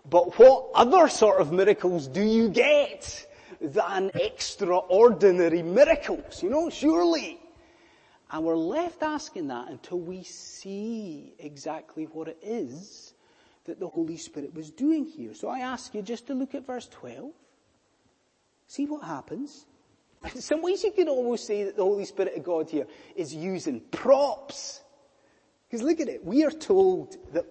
but 0.09 0.37
what 0.37 0.69
other 0.75 1.07
sort 1.09 1.41
of 1.41 1.51
miracles 1.51 2.07
do 2.07 2.21
you 2.21 2.49
get 2.49 3.27
than 3.59 4.11
extraordinary 4.13 5.63
miracles? 5.63 6.43
You 6.43 6.49
know, 6.49 6.69
surely. 6.69 7.39
And 8.31 8.43
we're 8.43 8.55
left 8.55 9.03
asking 9.03 9.47
that 9.49 9.69
until 9.69 9.99
we 9.99 10.23
see 10.23 11.33
exactly 11.39 12.05
what 12.05 12.27
it 12.27 12.39
is 12.41 13.13
that 13.65 13.79
the 13.79 13.87
Holy 13.87 14.17
Spirit 14.17 14.53
was 14.53 14.71
doing 14.71 15.05
here. 15.05 15.33
So 15.33 15.47
I 15.47 15.59
ask 15.59 15.93
you 15.93 16.01
just 16.01 16.27
to 16.27 16.33
look 16.33 16.55
at 16.55 16.65
verse 16.65 16.87
12. 16.87 17.31
See 18.67 18.85
what 18.85 19.03
happens. 19.03 19.65
In 20.33 20.41
some 20.41 20.61
ways 20.61 20.83
you 20.83 20.91
could 20.91 21.07
almost 21.07 21.45
say 21.45 21.63
that 21.63 21.75
the 21.75 21.83
Holy 21.83 22.05
Spirit 22.05 22.35
of 22.35 22.43
God 22.43 22.69
here 22.69 22.87
is 23.15 23.33
using 23.33 23.79
props. 23.91 24.81
Because 25.69 25.83
look 25.83 25.99
at 25.99 26.07
it. 26.07 26.23
We 26.23 26.43
are 26.45 26.51
told 26.51 27.17
that, 27.33 27.45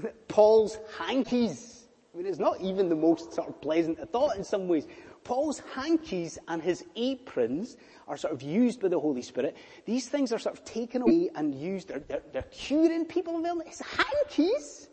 that 0.00 0.28
Paul's 0.28 0.78
hankies, 0.98 1.86
I 2.12 2.18
mean 2.18 2.26
it's 2.26 2.38
not 2.38 2.60
even 2.60 2.88
the 2.88 2.96
most 2.96 3.32
sort 3.32 3.48
of 3.48 3.60
pleasant 3.60 3.98
thought 4.12 4.36
in 4.36 4.44
some 4.44 4.68
ways. 4.68 4.86
Paul's 5.24 5.60
hankies 5.74 6.38
and 6.48 6.62
his 6.62 6.84
aprons 6.96 7.76
are 8.06 8.16
sort 8.16 8.34
of 8.34 8.42
used 8.42 8.80
by 8.80 8.88
the 8.88 9.00
Holy 9.00 9.22
Spirit. 9.22 9.56
These 9.86 10.08
things 10.08 10.32
are 10.32 10.38
sort 10.38 10.56
of 10.56 10.64
taken 10.64 11.02
away 11.02 11.30
and 11.34 11.54
used. 11.54 11.88
They're, 11.88 12.00
they're, 12.00 12.22
they're 12.32 12.42
curing 12.42 13.06
people. 13.06 13.42
His 13.64 13.80
hankies, 13.80 14.88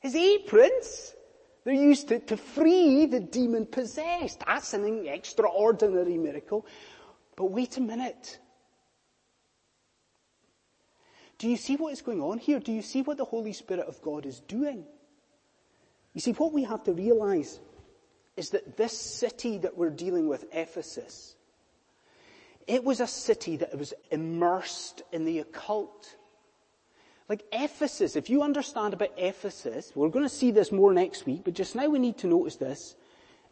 his 0.00 0.14
aprons, 0.14 1.14
they're 1.64 1.74
used 1.74 2.08
to, 2.08 2.18
to 2.20 2.36
free 2.36 3.06
the 3.06 3.20
demon 3.20 3.66
possessed. 3.66 4.40
That's 4.46 4.74
an 4.74 5.06
extraordinary 5.06 6.18
miracle. 6.18 6.66
But 7.34 7.46
wait 7.46 7.76
a 7.78 7.80
minute. 7.80 8.38
Do 11.38 11.48
you 11.48 11.56
see 11.56 11.76
what 11.76 11.92
is 11.92 12.02
going 12.02 12.20
on 12.20 12.38
here? 12.38 12.58
Do 12.58 12.72
you 12.72 12.82
see 12.82 13.02
what 13.02 13.16
the 13.16 13.24
Holy 13.24 13.52
Spirit 13.52 13.86
of 13.86 14.02
God 14.02 14.26
is 14.26 14.40
doing? 14.40 14.84
You 16.14 16.20
see, 16.20 16.32
what 16.32 16.52
we 16.52 16.64
have 16.64 16.82
to 16.84 16.92
realize 16.92 17.60
is 18.38 18.50
that 18.50 18.76
this 18.76 18.96
city 18.96 19.58
that 19.58 19.76
we're 19.76 19.90
dealing 19.90 20.28
with, 20.28 20.44
Ephesus, 20.52 21.34
it 22.68 22.84
was 22.84 23.00
a 23.00 23.06
city 23.06 23.56
that 23.56 23.76
was 23.76 23.92
immersed 24.12 25.02
in 25.12 25.24
the 25.24 25.40
occult. 25.40 26.14
Like 27.28 27.42
Ephesus, 27.52 28.14
if 28.14 28.30
you 28.30 28.42
understand 28.42 28.94
about 28.94 29.10
Ephesus, 29.16 29.90
we're 29.94 30.08
going 30.08 30.24
to 30.24 30.34
see 30.34 30.52
this 30.52 30.70
more 30.70 30.92
next 30.92 31.26
week, 31.26 31.42
but 31.44 31.54
just 31.54 31.74
now 31.74 31.88
we 31.88 31.98
need 31.98 32.16
to 32.18 32.28
notice 32.28 32.56
this. 32.56 32.94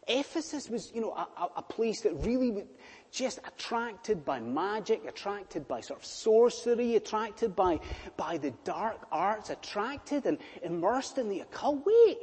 Ephesus 0.07 0.69
was, 0.69 0.89
you 0.95 1.01
know, 1.01 1.11
a, 1.11 1.49
a 1.57 1.61
place 1.61 2.01
that 2.01 2.13
really 2.25 2.51
was 2.51 2.63
just 3.11 3.39
attracted 3.39 4.23
by 4.23 4.39
magic, 4.39 5.03
attracted 5.05 5.67
by 5.67 5.81
sort 5.81 5.99
of 5.99 6.05
sorcery, 6.05 6.95
attracted 6.95 7.57
by, 7.57 7.79
by 8.15 8.37
the 8.37 8.51
dark 8.63 9.05
arts, 9.11 9.49
attracted 9.49 10.25
and 10.25 10.37
immersed 10.63 11.17
in 11.17 11.27
the 11.27 11.41
occult. 11.41 11.85
Wait, 11.85 12.17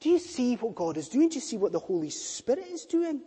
do 0.00 0.10
you 0.10 0.18
see 0.18 0.56
what 0.56 0.74
God 0.74 0.96
is 0.96 1.08
doing? 1.08 1.28
Do 1.28 1.36
you 1.36 1.40
see 1.40 1.56
what 1.56 1.72
the 1.72 1.78
Holy 1.78 2.10
Spirit 2.10 2.66
is 2.70 2.84
doing? 2.84 3.20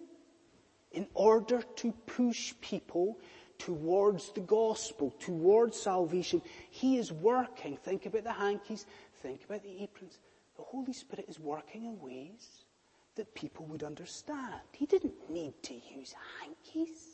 In 0.91 1.07
order 1.13 1.61
to 1.77 1.91
push 2.05 2.53
people 2.61 3.19
towards 3.57 4.31
the 4.31 4.41
gospel, 4.41 5.13
towards 5.19 5.79
salvation, 5.79 6.41
He 6.69 6.97
is 6.97 7.11
working. 7.11 7.77
Think 7.77 8.05
about 8.05 8.23
the 8.23 8.31
hankies, 8.31 8.85
think 9.21 9.43
about 9.45 9.63
the 9.63 9.83
aprons. 9.83 10.19
The 10.57 10.63
Holy 10.63 10.93
Spirit 10.93 11.25
is 11.27 11.39
working 11.39 11.85
in 11.85 11.99
ways 11.99 12.65
that 13.15 13.33
people 13.33 13.65
would 13.65 13.83
understand. 13.83 14.61
He 14.71 14.85
didn't 14.85 15.29
need 15.29 15.53
to 15.63 15.73
use 15.73 16.13
hankies. 16.39 17.08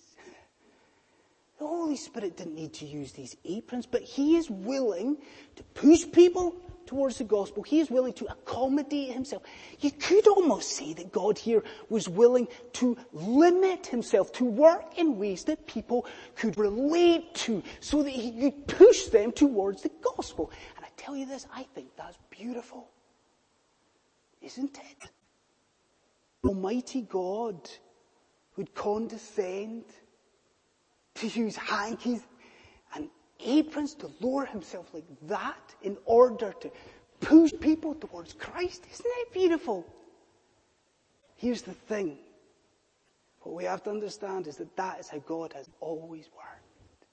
The 1.65 1.71
Holy 1.71 1.95
Spirit 1.95 2.37
didn't 2.37 2.53
need 2.53 2.73
to 2.73 2.85
use 2.85 3.11
these 3.13 3.35
aprons, 3.43 3.87
but 3.87 4.03
He 4.03 4.37
is 4.37 4.51
willing 4.51 5.17
to 5.55 5.63
push 5.73 6.05
people 6.11 6.55
towards 6.85 7.17
the 7.17 7.23
gospel. 7.23 7.63
He 7.63 7.79
is 7.79 7.89
willing 7.89 8.13
to 8.13 8.27
accommodate 8.27 9.13
himself. 9.13 9.41
You 9.79 9.89
could 9.89 10.27
almost 10.27 10.73
say 10.73 10.93
that 10.93 11.11
God 11.11 11.39
here 11.39 11.63
was 11.89 12.07
willing 12.07 12.47
to 12.73 12.95
limit 13.13 13.87
himself, 13.87 14.31
to 14.33 14.45
work 14.45 14.99
in 14.99 15.17
ways 15.17 15.43
that 15.45 15.65
people 15.65 16.05
could 16.35 16.55
relate 16.55 17.33
to, 17.45 17.63
so 17.79 18.03
that 18.03 18.11
he 18.11 18.31
could 18.31 18.67
push 18.67 19.05
them 19.05 19.31
towards 19.31 19.81
the 19.81 19.91
gospel. 20.15 20.51
And 20.75 20.85
I 20.85 20.89
tell 20.97 21.15
you 21.15 21.25
this, 21.25 21.47
I 21.51 21.63
think 21.73 21.95
that's 21.97 22.19
beautiful. 22.29 22.91
Isn't 24.39 24.77
it? 24.77 25.09
Almighty 26.43 27.01
God 27.01 27.67
would 28.55 28.75
condescend 28.75 29.85
to 31.15 31.27
use 31.27 31.55
hankies 31.55 32.21
and 32.93 33.09
aprons 33.39 33.93
to 33.95 34.11
lower 34.19 34.45
himself 34.45 34.93
like 34.93 35.05
that 35.23 35.73
in 35.81 35.97
order 36.05 36.53
to 36.59 36.71
push 37.19 37.51
people 37.59 37.95
towards 37.95 38.33
Christ. 38.33 38.85
Isn't 38.91 39.05
that 39.05 39.33
beautiful? 39.33 39.85
Here's 41.35 41.61
the 41.61 41.73
thing. 41.73 42.17
What 43.41 43.55
we 43.55 43.63
have 43.65 43.83
to 43.83 43.91
understand 43.91 44.47
is 44.47 44.57
that 44.57 44.75
that 44.75 44.99
is 44.99 45.07
how 45.07 45.19
God 45.19 45.53
has 45.53 45.69
always 45.79 46.29
worked. 46.35 47.07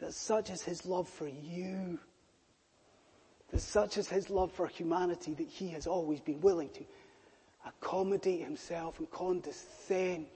That 0.00 0.12
such 0.12 0.50
is 0.50 0.62
His 0.62 0.84
love 0.84 1.08
for 1.08 1.28
you. 1.28 1.98
That 3.50 3.60
such 3.60 3.96
is 3.96 4.08
His 4.08 4.28
love 4.28 4.50
for 4.52 4.66
humanity 4.66 5.34
that 5.34 5.48
He 5.48 5.68
has 5.68 5.86
always 5.86 6.20
been 6.20 6.40
willing 6.40 6.70
to 6.70 6.84
accommodate 7.66 8.42
Himself 8.42 8.98
and 8.98 9.10
condescend 9.10 10.26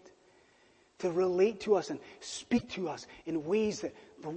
to 0.98 1.10
relate 1.10 1.60
to 1.60 1.76
us 1.76 1.90
and 1.90 2.00
speak 2.20 2.68
to 2.70 2.88
us 2.88 3.06
in 3.26 3.44
ways 3.44 3.80
that 3.80 3.94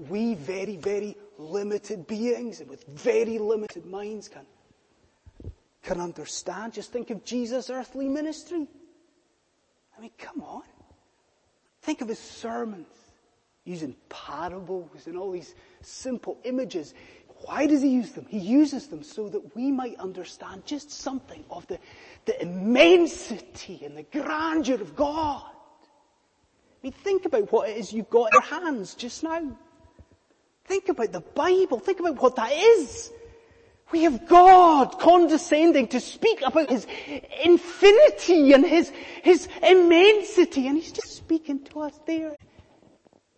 we 0.10 0.36
very, 0.36 0.78
very 0.78 1.18
limited 1.38 2.06
beings 2.08 2.60
and 2.60 2.70
with 2.70 2.86
very 2.88 3.40
limited 3.40 3.86
minds 3.86 4.28
can, 4.28 4.46
can 5.82 6.00
understand. 6.00 6.74
Just 6.74 6.92
think 6.92 7.10
of 7.10 7.24
Jesus' 7.26 7.70
earthly 7.70 8.08
ministry. 8.08 8.68
I 9.98 10.02
mean, 10.02 10.12
come 10.18 10.42
on. 10.42 10.64
Think 11.82 12.02
of 12.02 12.08
his 12.08 12.20
sermons 12.20 12.88
using 13.64 13.96
parables 14.10 15.08
and 15.08 15.18
all 15.18 15.32
these 15.32 15.56
simple 15.82 16.38
images. 16.44 16.94
Why 17.46 17.66
does 17.66 17.82
he 17.82 17.90
use 17.90 18.12
them? 18.12 18.26
He 18.30 18.38
uses 18.38 18.88
them 18.88 19.02
so 19.02 19.30
that 19.30 19.56
we 19.56 19.72
might 19.72 19.98
understand 19.98 20.66
just 20.66 20.92
something 20.92 21.44
of 21.50 21.66
the, 21.68 21.80
the 22.26 22.40
immensity 22.42 23.82
and 23.84 23.98
the 23.98 24.04
grandeur 24.04 24.76
of 24.76 24.96
God. 24.96 25.44
I 26.82 26.88
mean, 26.88 26.94
think 26.94 27.26
about 27.26 27.52
what 27.52 27.70
it 27.70 27.78
is 27.78 27.94
you've 27.94 28.10
got 28.10 28.30
in 28.34 28.42
your 28.42 28.62
hands 28.62 28.96
just 28.96 29.24
now. 29.24 29.56
Think 30.66 30.90
about 30.90 31.12
the 31.12 31.22
Bible. 31.22 31.80
Think 31.80 32.00
about 32.00 32.20
what 32.22 32.36
that 32.38 32.52
is. 32.52 33.12
We 33.92 34.04
have 34.04 34.28
God 34.28 34.98
condescending 35.00 35.90
to 35.90 36.00
speak 36.00 36.42
about 36.42 36.70
His 36.70 36.88
infinity 37.44 38.54
and 38.54 38.66
His, 38.66 38.92
His 39.22 39.48
immensity 39.62 40.68
and 40.68 40.78
He's 40.78 40.92
just 40.92 41.16
speaking 41.16 41.64
to 41.66 41.82
us 41.82 42.00
there 42.08 42.36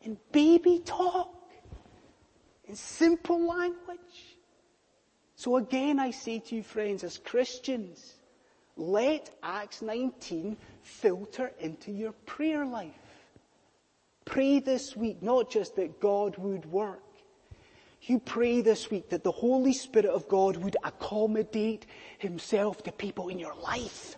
in 0.04 0.18
baby 0.32 0.82
talk, 0.86 1.34
in 2.66 2.76
simple 2.76 3.46
language. 3.46 4.38
So 5.36 5.58
again 5.58 6.00
I 6.00 6.12
say 6.12 6.40
to 6.40 6.56
you 6.56 6.64
friends, 6.64 7.04
as 7.04 7.18
Christians, 7.18 8.14
let 8.78 9.30
Acts 9.42 9.82
19 9.82 10.56
filter 10.84 11.52
into 11.60 11.92
your 11.92 12.12
prayer 12.26 12.66
life. 12.66 12.94
Pray 14.25 14.60
this 14.60 14.96
week, 14.96 15.22
not 15.22 15.50
just 15.50 15.75
that 15.75 16.00
God 16.00 16.38
would 16.38 16.65
work. 16.65 17.03
You 18.03 18.20
pray 18.20 18.62
this 18.62 18.92
week 18.92 19.10
that 19.10 19.24
the 19.24 19.32
Holy 19.32 19.74
Spirit 19.74 20.10
of 20.10 20.27
God 20.27 20.58
would 20.58 20.75
accommodate 20.84 21.86
Himself 22.18 22.84
to 22.84 22.92
people 22.92 23.30
in 23.30 23.39
your 23.39 23.56
life. 23.56 24.18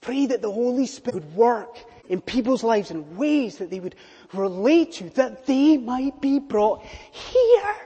Pray 0.00 0.26
that 0.26 0.40
the 0.40 0.50
Holy 0.50 0.86
Spirit 0.86 1.14
would 1.14 1.34
work 1.34 1.78
in 2.08 2.20
people's 2.20 2.64
lives 2.64 2.90
in 2.90 3.16
ways 3.16 3.58
that 3.58 3.70
they 3.70 3.80
would 3.80 3.96
relate 4.32 4.92
to, 4.92 5.10
that 5.10 5.46
they 5.46 5.76
might 5.76 6.20
be 6.20 6.38
brought 6.38 6.84
here. 6.84 7.76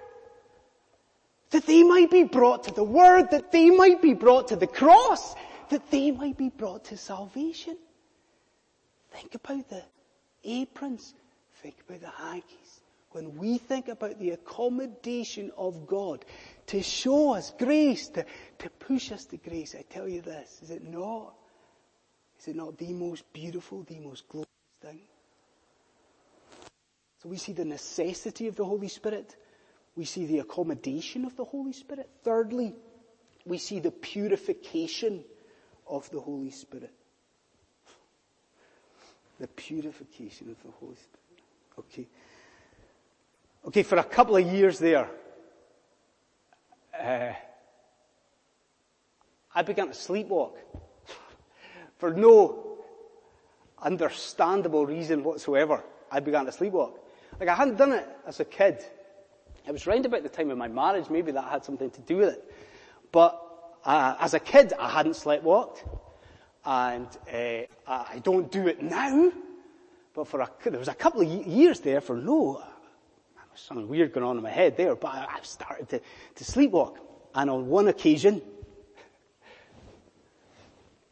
That 1.50 1.66
they 1.66 1.82
might 1.82 2.11
be 2.11 2.25
brought 2.25 2.64
to 2.64 2.75
the 2.75 2.84
Word, 2.84 3.30
that 3.30 3.52
they 3.52 3.70
might 3.70 4.02
be 4.02 4.14
brought 4.14 4.49
to 4.49 4.56
the 4.56 4.66
cross, 4.66 5.34
that 5.70 5.90
they 5.90 6.11
might 6.11 6.37
be 6.37 6.50
brought 6.50 6.84
to 6.87 6.96
salvation. 6.96 7.76
Think 9.12 9.34
about 9.34 9.68
the 9.68 9.82
aprons. 10.44 11.14
Think 11.62 11.76
about 11.88 12.00
the 12.00 12.10
hankies. 12.10 12.80
When 13.12 13.36
we 13.36 13.58
think 13.58 13.88
about 13.88 14.18
the 14.18 14.30
accommodation 14.30 15.52
of 15.57 15.87
God 15.87 16.24
to 16.66 16.83
show 16.83 17.35
us 17.35 17.52
grace, 17.57 18.09
to, 18.09 18.26
to 18.59 18.70
push 18.70 19.12
us 19.12 19.24
to 19.26 19.37
grace, 19.37 19.76
I 19.78 19.83
tell 19.83 20.09
you 20.09 20.20
this, 20.20 20.61
is 20.62 20.70
it 20.70 20.83
not? 20.83 21.35
Is 22.40 22.48
it 22.48 22.57
not 22.57 22.76
the 22.76 22.92
most 22.92 23.33
beautiful, 23.33 23.85
the 23.85 24.00
most 24.00 24.28
glorious 24.28 24.48
thing? 24.83 25.00
So 27.22 27.28
we 27.28 27.37
see 27.37 27.52
the 27.52 27.64
necessity 27.64 28.48
of 28.48 28.57
the 28.57 28.64
Holy 28.64 28.88
Spirit. 28.88 29.37
We 29.94 30.04
see 30.04 30.26
the 30.26 30.40
accommodation 30.40 31.24
of 31.24 31.37
the 31.37 31.44
Holy 31.44 31.72
Spirit. 31.72 32.11
Thirdly, 32.24 32.74
we 33.46 33.59
see 33.59 33.78
the 33.78 33.92
purification 33.92 35.24
of 35.87 36.11
the 36.11 36.20
Holy 36.20 36.50
Spirit 36.50 36.92
the 39.40 39.49
purification 39.49 40.51
of 40.51 40.62
the 40.62 40.70
Holy 40.79 40.94
Spirit. 40.94 41.25
Okay. 41.79 42.07
Okay, 43.66 43.83
for 43.83 43.97
a 43.97 44.05
couple 44.05 44.37
of 44.37 44.47
years 44.47 44.79
there, 44.79 45.09
uh, 46.99 47.33
I 49.55 49.62
began 49.62 49.87
to 49.87 49.92
sleepwalk 49.92 50.53
for 51.99 52.12
no 52.12 52.79
understandable 53.83 54.87
reason 54.87 55.25
whatsoever. 55.25 55.83
I 56.11 56.20
began 56.20 56.44
to 56.47 56.53
sleepwalk. 56.53 56.92
Like 57.40 57.49
I 57.49 57.55
hadn't 57.55 57.77
done 57.77 57.92
it 57.92 58.09
as 58.27 58.40
a 58.40 58.44
kid. 58.44 58.85
It 59.66 59.73
was 59.73 59.87
round 59.87 60.05
about 60.07 60.23
the 60.23 60.29
time 60.29 60.51
of 60.51 60.59
my 60.59 60.68
marriage. 60.68 61.09
Maybe 61.09 61.33
that 61.33 61.51
had 61.51 61.64
something 61.64 61.90
to 61.90 62.01
do 62.03 62.18
with 62.18 62.29
it. 62.29 62.55
But 63.11 63.40
uh, 63.85 64.16
as 64.20 64.35
a 64.35 64.40
kid, 64.40 64.73
I 64.79 64.90
hadn't 64.90 65.12
sleepwalked 65.12 65.83
and 66.64 67.07
uh, 67.33 67.62
I 67.87 68.18
don't 68.22 68.50
do 68.50 68.66
it 68.68 68.83
now. 68.83 69.33
But 70.14 70.29
for 70.29 70.40
a, 70.40 70.50
there 70.64 70.79
was 70.79 70.88
a 70.88 70.94
couple 70.94 71.20
of 71.22 71.29
years 71.46 71.81
there 71.81 72.00
for 72.00 72.16
no, 72.16 72.62
something 73.55 73.88
weird 73.88 74.12
going 74.12 74.24
on 74.24 74.37
in 74.37 74.42
my 74.42 74.50
head 74.50 74.77
there, 74.77 74.94
but 74.94 75.09
I, 75.09 75.27
I 75.29 75.38
started 75.42 75.88
to, 75.90 76.00
to 76.37 76.44
sleepwalk. 76.44 76.96
And 77.35 77.50
on 77.50 77.66
one 77.66 77.88
occasion, 77.88 78.40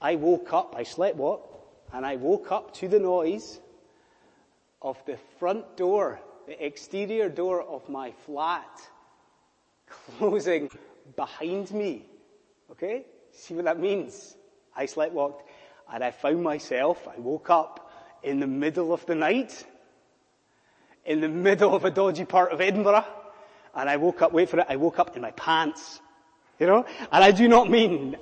I 0.00 0.14
woke 0.16 0.52
up, 0.52 0.74
I 0.76 0.84
sleepwalked, 0.84 1.48
and 1.92 2.06
I 2.06 2.16
woke 2.16 2.52
up 2.52 2.74
to 2.74 2.88
the 2.88 2.98
noise 2.98 3.60
of 4.80 5.04
the 5.06 5.16
front 5.38 5.76
door, 5.76 6.20
the 6.46 6.64
exterior 6.64 7.28
door 7.28 7.62
of 7.62 7.88
my 7.88 8.12
flat 8.24 8.80
closing 10.18 10.70
behind 11.16 11.70
me. 11.72 12.06
Okay? 12.70 13.04
See 13.32 13.54
what 13.54 13.64
that 13.64 13.78
means? 13.78 14.36
I 14.76 14.86
sleepwalked 14.86 15.40
and 15.92 16.02
I 16.02 16.10
found 16.10 16.42
myself, 16.42 17.06
I 17.08 17.18
woke 17.20 17.50
up 17.50 17.90
in 18.22 18.40
the 18.40 18.46
middle 18.46 18.92
of 18.92 19.04
the 19.06 19.14
night, 19.14 19.64
in 21.04 21.20
the 21.20 21.28
middle 21.28 21.74
of 21.74 21.84
a 21.84 21.90
dodgy 21.90 22.24
part 22.24 22.52
of 22.52 22.60
Edinburgh, 22.60 23.04
and 23.74 23.88
I 23.88 23.96
woke 23.96 24.22
up, 24.22 24.32
wait 24.32 24.48
for 24.48 24.60
it, 24.60 24.66
I 24.68 24.76
woke 24.76 24.98
up 24.98 25.16
in 25.16 25.22
my 25.22 25.32
pants. 25.32 26.00
You 26.58 26.66
know? 26.66 26.86
And 27.10 27.24
I 27.24 27.32
do 27.32 27.48
not 27.48 27.68
mean 27.68 28.16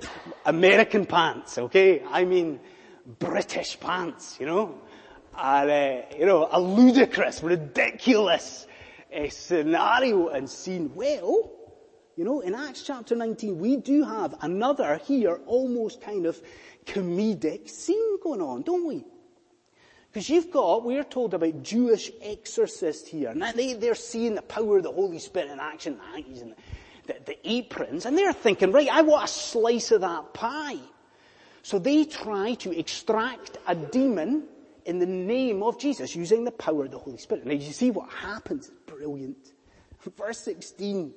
American 0.45 1.05
pants, 1.05 1.57
okay? 1.57 2.01
I 2.09 2.25
mean 2.25 2.59
British 3.19 3.79
pants, 3.79 4.37
you 4.39 4.47
know? 4.47 4.79
And, 5.37 5.69
uh, 5.69 6.01
you 6.17 6.25
know, 6.25 6.47
a 6.51 6.59
ludicrous, 6.59 7.43
ridiculous 7.43 8.65
uh, 9.15 9.29
scenario 9.29 10.29
and 10.29 10.49
scene. 10.49 10.91
Well, 10.95 11.51
you 12.15 12.25
know, 12.25 12.41
in 12.41 12.55
Acts 12.55 12.83
chapter 12.83 13.15
19, 13.15 13.59
we 13.59 13.77
do 13.77 14.03
have 14.03 14.35
another 14.41 14.97
here 14.97 15.39
almost 15.45 16.01
kind 16.01 16.25
of 16.25 16.41
comedic 16.85 17.69
scene 17.69 18.19
going 18.21 18.41
on, 18.41 18.63
don't 18.63 18.85
we? 18.85 19.05
Because 20.11 20.29
you've 20.29 20.51
got, 20.51 20.83
we're 20.83 21.05
told 21.05 21.33
about 21.33 21.63
Jewish 21.63 22.11
exorcists 22.21 23.07
here. 23.07 23.33
Now 23.33 23.53
they, 23.53 23.73
they're 23.73 23.95
seeing 23.95 24.35
the 24.35 24.41
power 24.41 24.77
of 24.77 24.83
the 24.83 24.91
Holy 24.91 25.19
Spirit 25.19 25.51
in 25.51 25.59
action, 25.59 25.99
and 26.15 26.53
the, 27.07 27.15
the 27.25 27.49
aprons, 27.49 28.05
and 28.05 28.17
they're 28.17 28.33
thinking, 28.33 28.73
right, 28.73 28.89
I 28.89 29.01
want 29.03 29.23
a 29.23 29.27
slice 29.27 29.91
of 29.91 30.01
that 30.01 30.33
pie. 30.33 30.79
So 31.63 31.79
they 31.79 32.05
try 32.05 32.55
to 32.55 32.77
extract 32.77 33.57
a 33.67 33.75
demon 33.75 34.43
in 34.85 34.99
the 34.99 35.05
name 35.05 35.63
of 35.63 35.79
Jesus 35.79 36.15
using 36.15 36.43
the 36.43 36.51
power 36.51 36.85
of 36.85 36.91
the 36.91 36.97
Holy 36.97 37.17
Spirit. 37.17 37.45
Now 37.45 37.53
you 37.53 37.71
see 37.71 37.91
what 37.91 38.09
happens. 38.09 38.67
It's 38.67 38.77
brilliant. 38.85 39.53
Verse 40.17 40.39
16, 40.39 41.13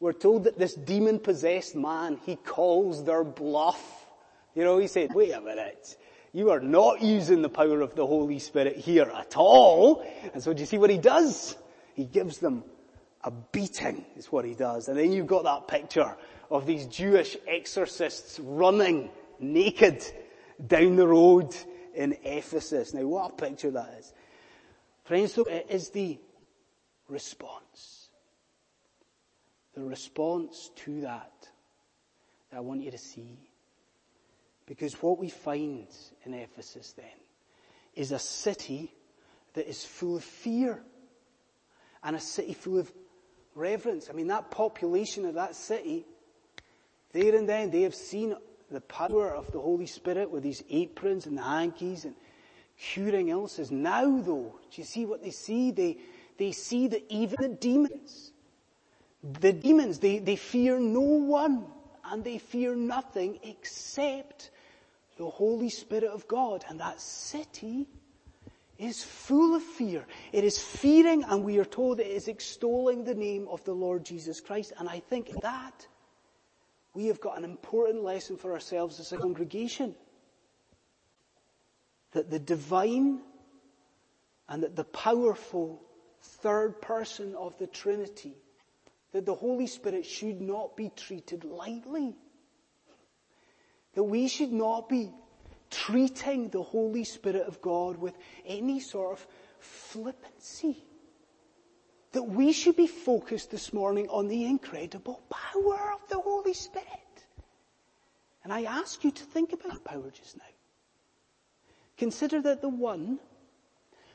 we're 0.00 0.12
told 0.12 0.44
that 0.44 0.58
this 0.58 0.74
demon 0.74 1.18
possessed 1.18 1.74
man, 1.74 2.18
he 2.24 2.36
calls 2.36 3.04
their 3.04 3.24
bluff. 3.24 4.06
You 4.54 4.64
know, 4.64 4.78
he 4.78 4.86
said, 4.86 5.14
wait 5.14 5.32
a 5.32 5.40
minute. 5.40 5.96
You 6.32 6.50
are 6.50 6.60
not 6.60 7.02
using 7.02 7.42
the 7.42 7.48
power 7.48 7.80
of 7.80 7.94
the 7.94 8.06
Holy 8.06 8.38
Spirit 8.38 8.76
here 8.76 9.10
at 9.14 9.36
all. 9.36 10.04
And 10.32 10.42
so 10.42 10.52
do 10.52 10.60
you 10.60 10.66
see 10.66 10.78
what 10.78 10.90
he 10.90 10.98
does? 10.98 11.56
He 11.94 12.04
gives 12.04 12.38
them 12.38 12.64
a 13.24 13.30
beating 13.30 14.04
is 14.16 14.30
what 14.30 14.44
he 14.44 14.54
does. 14.54 14.88
And 14.88 14.96
then 14.96 15.10
you've 15.10 15.26
got 15.26 15.44
that 15.44 15.66
picture 15.66 16.16
of 16.50 16.66
these 16.66 16.86
Jewish 16.86 17.36
exorcists 17.46 18.38
running 18.38 19.10
naked 19.40 20.04
down 20.64 20.96
the 20.96 21.06
road 21.06 21.54
in 21.94 22.16
Ephesus. 22.22 22.94
Now 22.94 23.06
what 23.06 23.32
a 23.32 23.34
picture 23.34 23.70
that 23.72 23.96
is. 23.98 24.12
Friends, 25.04 25.32
so 25.32 25.44
it 25.44 25.66
is 25.70 25.90
the 25.90 26.18
response. 27.08 27.97
The 29.78 29.84
response 29.84 30.72
to 30.74 31.02
that 31.02 31.48
that 32.50 32.56
I 32.56 32.60
want 32.60 32.82
you 32.82 32.90
to 32.90 32.98
see. 32.98 33.38
Because 34.66 35.00
what 35.00 35.20
we 35.20 35.28
find 35.28 35.86
in 36.24 36.34
Ephesus 36.34 36.94
then 36.94 37.06
is 37.94 38.10
a 38.10 38.18
city 38.18 38.92
that 39.54 39.68
is 39.68 39.84
full 39.84 40.16
of 40.16 40.24
fear 40.24 40.82
and 42.02 42.16
a 42.16 42.20
city 42.20 42.54
full 42.54 42.80
of 42.80 42.92
reverence. 43.54 44.10
I 44.10 44.14
mean, 44.14 44.26
that 44.26 44.50
population 44.50 45.24
of 45.24 45.34
that 45.34 45.54
city, 45.54 46.04
there 47.12 47.36
and 47.36 47.48
then, 47.48 47.70
they 47.70 47.82
have 47.82 47.94
seen 47.94 48.34
the 48.72 48.80
power 48.80 49.32
of 49.32 49.52
the 49.52 49.60
Holy 49.60 49.86
Spirit 49.86 50.28
with 50.28 50.42
these 50.42 50.64
aprons 50.70 51.26
and 51.26 51.38
the 51.38 51.42
hankies 51.42 52.04
and 52.04 52.16
curing 52.76 53.28
illnesses. 53.28 53.70
Now 53.70 54.18
though, 54.18 54.58
do 54.72 54.80
you 54.80 54.84
see 54.84 55.06
what 55.06 55.22
they 55.22 55.30
see? 55.30 55.70
They, 55.70 55.98
they 56.36 56.50
see 56.50 56.88
that 56.88 57.04
even 57.08 57.36
the 57.38 57.48
demons, 57.50 58.32
the 59.22 59.52
demons, 59.52 59.98
they, 59.98 60.18
they 60.18 60.36
fear 60.36 60.78
no 60.78 61.00
one 61.00 61.66
and 62.04 62.24
they 62.24 62.38
fear 62.38 62.74
nothing 62.74 63.38
except 63.42 64.50
the 65.16 65.28
Holy 65.28 65.68
Spirit 65.68 66.04
of 66.04 66.26
God. 66.28 66.64
And 66.68 66.80
that 66.80 67.00
city 67.00 67.86
is 68.78 69.02
full 69.02 69.56
of 69.56 69.62
fear. 69.62 70.06
It 70.32 70.44
is 70.44 70.58
fearing 70.58 71.24
and 71.24 71.44
we 71.44 71.58
are 71.58 71.64
told 71.64 72.00
it 72.00 72.06
is 72.06 72.28
extolling 72.28 73.04
the 73.04 73.14
name 73.14 73.48
of 73.48 73.64
the 73.64 73.74
Lord 73.74 74.04
Jesus 74.04 74.40
Christ. 74.40 74.72
And 74.78 74.88
I 74.88 75.00
think 75.00 75.30
that 75.42 75.86
we 76.94 77.06
have 77.06 77.20
got 77.20 77.36
an 77.38 77.44
important 77.44 78.04
lesson 78.04 78.36
for 78.36 78.52
ourselves 78.52 79.00
as 79.00 79.12
a 79.12 79.18
congregation. 79.18 79.94
That 82.12 82.30
the 82.30 82.38
divine 82.38 83.20
and 84.48 84.62
that 84.62 84.76
the 84.76 84.84
powerful 84.84 85.82
third 86.22 86.80
person 86.80 87.34
of 87.34 87.58
the 87.58 87.66
Trinity, 87.66 88.34
that 89.12 89.24
the 89.24 89.34
Holy 89.34 89.66
Spirit 89.66 90.04
should 90.04 90.40
not 90.40 90.76
be 90.76 90.90
treated 90.94 91.44
lightly. 91.44 92.14
That 93.94 94.04
we 94.04 94.28
should 94.28 94.52
not 94.52 94.88
be 94.88 95.10
treating 95.70 96.48
the 96.48 96.62
Holy 96.62 97.04
Spirit 97.04 97.46
of 97.46 97.60
God 97.60 97.96
with 97.96 98.16
any 98.46 98.80
sort 98.80 99.18
of 99.18 99.26
flippancy. 99.58 100.84
That 102.12 102.22
we 102.22 102.52
should 102.52 102.76
be 102.76 102.86
focused 102.86 103.50
this 103.50 103.72
morning 103.72 104.08
on 104.08 104.28
the 104.28 104.44
incredible 104.44 105.20
power 105.28 105.92
of 105.92 106.08
the 106.08 106.20
Holy 106.20 106.54
Spirit. 106.54 106.86
And 108.44 108.52
I 108.52 108.62
ask 108.64 109.04
you 109.04 109.10
to 109.10 109.24
think 109.24 109.52
about 109.52 109.84
power 109.84 110.10
just 110.10 110.36
now. 110.36 110.44
Consider 111.96 112.40
that 112.42 112.62
the 112.62 112.68
one 112.68 113.18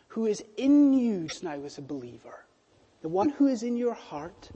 who 0.07 0.25
is 0.25 0.43
in 0.57 0.93
you 0.93 1.27
now 1.41 1.61
as 1.63 1.77
a 1.77 1.81
believer, 1.81 2.45
the 3.01 3.09
one 3.09 3.29
who 3.29 3.47
is 3.47 3.63
in 3.63 3.75
your 3.75 3.93
heart, 3.93 4.49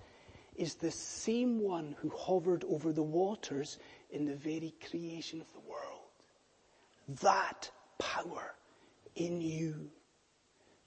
is 0.58 0.76
the 0.76 0.92
same 0.92 1.60
one 1.60 1.96
who 2.00 2.10
hovered 2.10 2.66
over 2.68 2.92
the 2.92 3.04
waters 3.04 3.78
in 4.10 4.26
the 4.26 4.36
very 4.36 4.74
creation 4.90 5.40
of 5.40 5.52
the 5.54 5.60
world. 5.60 6.10
That 7.22 7.70
power 8.00 8.56
in 9.16 9.42
you. 9.42 9.90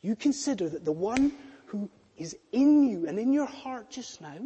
You 0.02 0.16
consider 0.16 0.68
that 0.68 0.84
the 0.84 0.92
one 0.92 1.32
who 1.66 1.88
is 2.16 2.36
in 2.52 2.84
you 2.84 3.06
and 3.06 3.18
in 3.18 3.32
your 3.32 3.46
heart 3.46 3.90
just 3.90 4.20
now, 4.20 4.38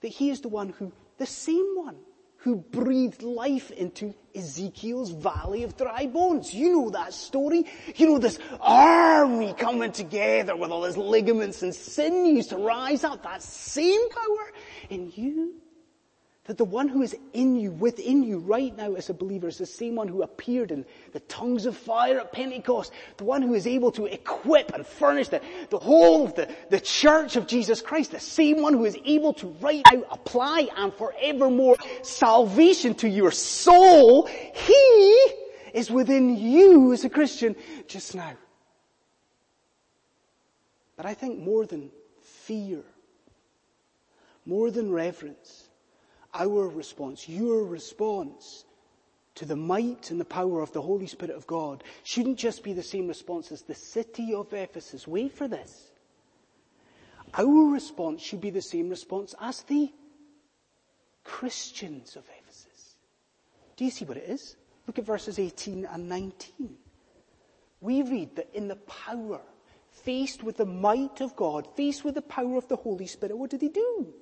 that 0.00 0.08
he 0.08 0.30
is 0.30 0.40
the 0.40 0.48
one 0.48 0.70
who, 0.70 0.92
the 1.18 1.26
same 1.26 1.74
one 1.74 1.96
who 2.42 2.56
breathed 2.56 3.22
life 3.22 3.70
into 3.70 4.12
Ezekiel's 4.34 5.10
valley 5.10 5.62
of 5.62 5.76
dry 5.76 6.06
bones. 6.06 6.52
You 6.52 6.72
know 6.72 6.90
that 6.90 7.14
story. 7.14 7.66
You 7.94 8.06
know 8.06 8.18
this 8.18 8.38
army 8.60 9.54
coming 9.56 9.92
together 9.92 10.56
with 10.56 10.70
all 10.70 10.82
his 10.82 10.96
ligaments 10.96 11.62
and 11.62 11.72
sinews 11.72 12.48
to 12.48 12.56
rise 12.56 13.04
up. 13.04 13.22
That 13.22 13.42
same 13.42 14.08
power 14.10 14.52
in 14.90 15.12
you 15.14 15.61
that 16.46 16.58
the 16.58 16.64
one 16.64 16.88
who 16.88 17.02
is 17.02 17.14
in 17.32 17.54
you, 17.54 17.70
within 17.70 18.24
you 18.24 18.38
right 18.38 18.76
now 18.76 18.94
as 18.94 19.08
a 19.08 19.14
believer 19.14 19.46
is 19.46 19.58
the 19.58 19.66
same 19.66 19.94
one 19.94 20.08
who 20.08 20.22
appeared 20.22 20.72
in 20.72 20.84
the 21.12 21.20
tongues 21.20 21.66
of 21.66 21.76
fire 21.76 22.18
at 22.18 22.32
Pentecost. 22.32 22.92
The 23.16 23.24
one 23.24 23.42
who 23.42 23.54
is 23.54 23.64
able 23.64 23.92
to 23.92 24.06
equip 24.06 24.74
and 24.74 24.84
furnish 24.84 25.28
the, 25.28 25.40
the 25.70 25.78
whole 25.78 26.24
of 26.24 26.34
the, 26.34 26.52
the 26.68 26.80
church 26.80 27.36
of 27.36 27.46
Jesus 27.46 27.80
Christ. 27.80 28.10
The 28.10 28.18
same 28.18 28.60
one 28.60 28.72
who 28.72 28.84
is 28.84 28.98
able 29.04 29.34
to 29.34 29.46
right 29.60 29.82
now 29.92 30.02
apply 30.10 30.68
and 30.76 30.92
forevermore 30.92 31.76
salvation 32.02 32.96
to 32.96 33.08
your 33.08 33.30
soul. 33.30 34.26
He 34.26 35.26
is 35.72 35.92
within 35.92 36.36
you 36.36 36.92
as 36.92 37.04
a 37.04 37.10
Christian 37.10 37.54
just 37.86 38.16
now. 38.16 38.36
But 40.96 41.06
I 41.06 41.14
think 41.14 41.38
more 41.38 41.66
than 41.66 41.90
fear, 42.20 42.82
more 44.44 44.72
than 44.72 44.90
reverence, 44.90 45.61
our 46.34 46.68
response, 46.68 47.28
your 47.28 47.64
response 47.64 48.64
to 49.34 49.44
the 49.44 49.56
might 49.56 50.10
and 50.10 50.20
the 50.20 50.24
power 50.24 50.60
of 50.60 50.72
the 50.72 50.82
Holy 50.82 51.06
Spirit 51.06 51.34
of 51.34 51.46
God 51.46 51.82
shouldn't 52.02 52.38
just 52.38 52.62
be 52.62 52.72
the 52.72 52.82
same 52.82 53.08
response 53.08 53.50
as 53.50 53.62
the 53.62 53.74
city 53.74 54.34
of 54.34 54.52
Ephesus. 54.52 55.06
Wait 55.06 55.32
for 55.32 55.48
this. 55.48 55.90
Our 57.34 57.70
response 57.70 58.20
should 58.20 58.40
be 58.40 58.50
the 58.50 58.60
same 58.60 58.90
response 58.90 59.34
as 59.40 59.62
the 59.62 59.90
Christians 61.24 62.16
of 62.16 62.24
Ephesus. 62.40 62.96
Do 63.76 63.84
you 63.84 63.90
see 63.90 64.04
what 64.04 64.18
it 64.18 64.28
is? 64.28 64.56
Look 64.86 64.98
at 64.98 65.06
verses 65.06 65.38
18 65.38 65.86
and 65.86 66.08
19. 66.08 66.76
We 67.80 68.02
read 68.02 68.36
that 68.36 68.50
in 68.54 68.68
the 68.68 68.76
power, 68.76 69.40
faced 69.90 70.42
with 70.42 70.58
the 70.58 70.66
might 70.66 71.20
of 71.20 71.34
God, 71.36 71.66
faced 71.74 72.04
with 72.04 72.14
the 72.14 72.22
power 72.22 72.56
of 72.56 72.68
the 72.68 72.76
Holy 72.76 73.06
Spirit, 73.06 73.36
what 73.36 73.50
did 73.50 73.62
he 73.62 73.68
do? 73.68 74.12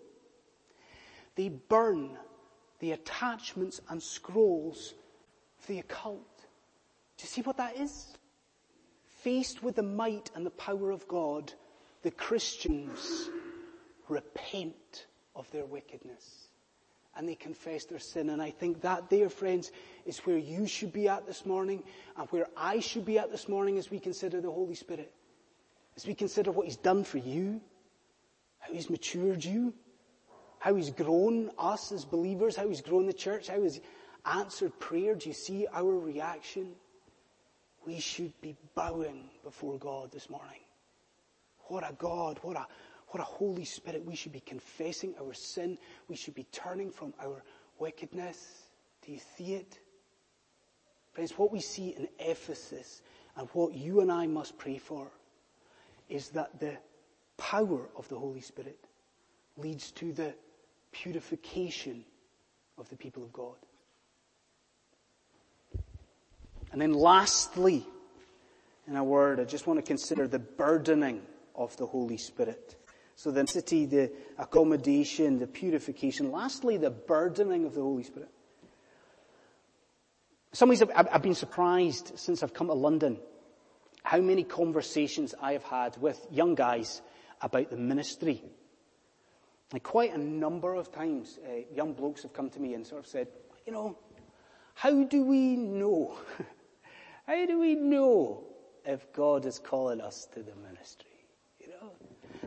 They 1.41 1.49
burn 1.49 2.19
the 2.81 2.93
attachments 2.93 3.81
and 3.89 4.03
scrolls 4.03 4.93
of 5.59 5.67
the 5.69 5.79
occult. 5.79 6.37
Do 7.17 7.23
you 7.23 7.29
see 7.29 7.41
what 7.41 7.57
that 7.57 7.79
is? 7.79 8.09
Faced 9.23 9.63
with 9.63 9.77
the 9.77 9.83
might 9.83 10.31
and 10.35 10.45
the 10.45 10.51
power 10.51 10.91
of 10.91 11.09
God, 11.09 11.51
the 12.03 12.11
Christians 12.11 13.31
repent 14.11 15.07
of 15.35 15.51
their 15.51 15.65
wickedness 15.65 16.49
and 17.17 17.27
they 17.27 17.37
confess 17.37 17.87
their 17.87 17.99
sin. 17.99 18.29
And 18.29 18.43
I 18.43 18.51
think 18.51 18.83
that, 18.83 19.09
dear 19.09 19.31
friends, 19.31 19.73
is 20.05 20.19
where 20.27 20.37
you 20.37 20.67
should 20.67 20.93
be 20.93 21.09
at 21.09 21.27
this 21.27 21.47
morning 21.47 21.83
and 22.19 22.29
where 22.29 22.49
I 22.55 22.81
should 22.81 23.07
be 23.07 23.19
at 23.19 23.31
this 23.31 23.49
morning 23.49 23.79
as 23.79 23.91
we 23.91 23.99
consider 23.99 24.43
the 24.43 24.53
Holy 24.53 24.75
Spirit. 24.75 25.11
As 25.97 26.07
we 26.07 26.13
consider 26.13 26.51
what 26.51 26.67
He's 26.67 26.77
done 26.77 27.03
for 27.03 27.19
you, 27.19 27.63
how 28.59 28.75
He's 28.75 28.91
matured 28.91 29.43
you, 29.43 29.73
how 30.61 30.75
he's 30.75 30.91
grown 30.91 31.51
us 31.59 31.91
as 31.91 32.05
believers, 32.05 32.55
how 32.55 32.69
he's 32.69 32.83
grown 32.83 33.07
the 33.07 33.13
church, 33.13 33.49
how 33.49 33.63
he's 33.63 33.81
answered 34.27 34.79
prayer. 34.79 35.15
Do 35.15 35.29
you 35.29 35.35
see 35.35 35.67
our 35.73 35.99
reaction? 35.99 36.73
We 37.87 37.99
should 37.99 38.39
be 38.43 38.55
bowing 38.75 39.31
before 39.43 39.79
God 39.79 40.13
this 40.13 40.29
morning. 40.29 40.61
What 41.65 41.83
a 41.89 41.95
God, 41.95 42.39
what 42.43 42.59
a, 42.59 42.67
what 43.09 43.21
a 43.21 43.25
Holy 43.25 43.65
Spirit. 43.65 44.05
We 44.05 44.15
should 44.15 44.33
be 44.33 44.41
confessing 44.41 45.15
our 45.19 45.33
sin. 45.33 45.79
We 46.09 46.17
should 46.17 46.35
be 46.35 46.47
turning 46.53 46.91
from 46.91 47.15
our 47.25 47.43
wickedness. 47.79 48.65
Do 49.05 49.13
you 49.13 49.21
see 49.37 49.55
it? 49.55 49.79
Friends, 51.13 51.39
what 51.39 51.51
we 51.51 51.61
see 51.61 51.89
in 51.97 52.07
Ephesus 52.19 53.01
and 53.35 53.49
what 53.55 53.73
you 53.73 54.01
and 54.01 54.13
I 54.13 54.27
must 54.27 54.59
pray 54.59 54.77
for 54.77 55.11
is 56.11 56.29
that 56.31 56.61
the 56.61 56.77
power 57.39 57.89
of 57.97 58.07
the 58.11 58.19
Holy 58.19 58.43
Spirit 58.43 58.79
leads 59.57 59.91
to 59.93 60.13
the 60.13 60.35
purification 60.93 62.05
of 62.79 62.89
the 62.89 62.97
people 62.97 63.23
of 63.23 63.33
God. 63.33 63.57
And 66.73 66.81
then 66.81 66.95
lastly, 66.95 67.85
in 68.87 68.97
a 68.97 69.05
word, 69.05 69.41
I 69.41 69.45
just 69.45 69.67
want 69.67 69.79
to 69.79 69.83
consider 69.83 70.27
the 70.27 70.39
burdening 70.39 71.23
of 71.55 71.77
the 71.77 71.87
Holy 71.87 72.17
Spirit. 72.17 72.77
So 73.17 73.31
the 73.31 73.47
city, 73.47 73.87
the 73.87 74.13
accommodation, 74.39 75.39
the 75.39 75.47
purification. 75.47 76.33
Lastly, 76.33 76.77
the 76.77 76.91
burdening 76.91 77.65
of 77.65 77.75
the 77.75 77.83
Holy 77.83 78.03
Spirit. 78.03 78.31
Some 80.53 80.69
ways 80.69 80.83
I've 80.83 81.23
been 81.23 81.35
surprised 81.35 82.19
since 82.19 82.43
I've 82.43 82.55
come 82.55 82.69
to 82.69 82.75
London 82.75 83.19
how 84.03 84.19
many 84.19 84.43
conversations 84.43 85.35
I 85.41 85.53
have 85.53 85.63
had 85.63 85.97
with 85.99 86.27
young 86.31 86.55
guys 86.55 87.03
about 87.43 87.71
the 87.71 87.77
ministry 87.77 88.43
and 89.73 89.83
quite 89.83 90.13
a 90.15 90.19
number 90.19 90.75
of 90.75 90.91
times, 90.91 91.39
uh, 91.47 91.63
young 91.73 91.93
blokes 91.93 92.23
have 92.23 92.33
come 92.33 92.51
to 92.51 92.61
me 92.61 92.75
and 92.75 92.87
sort 92.87 93.01
of 93.01 93.07
said, 93.07 93.29
you 93.67 93.73
know, 93.73 93.97
how 94.75 95.05
do 95.05 95.25
we 95.25 95.57
know? 95.57 96.19
how 97.27 97.47
do 97.47 97.59
we 97.61 97.77
know 97.77 98.45
if 98.85 99.13
God 99.13 99.47
is 99.47 99.59
calling 99.59 100.01
us 100.01 100.27
to 100.35 100.43
the 100.43 100.55
ministry? 100.57 101.07
You 101.61 101.69
know, 101.69 101.93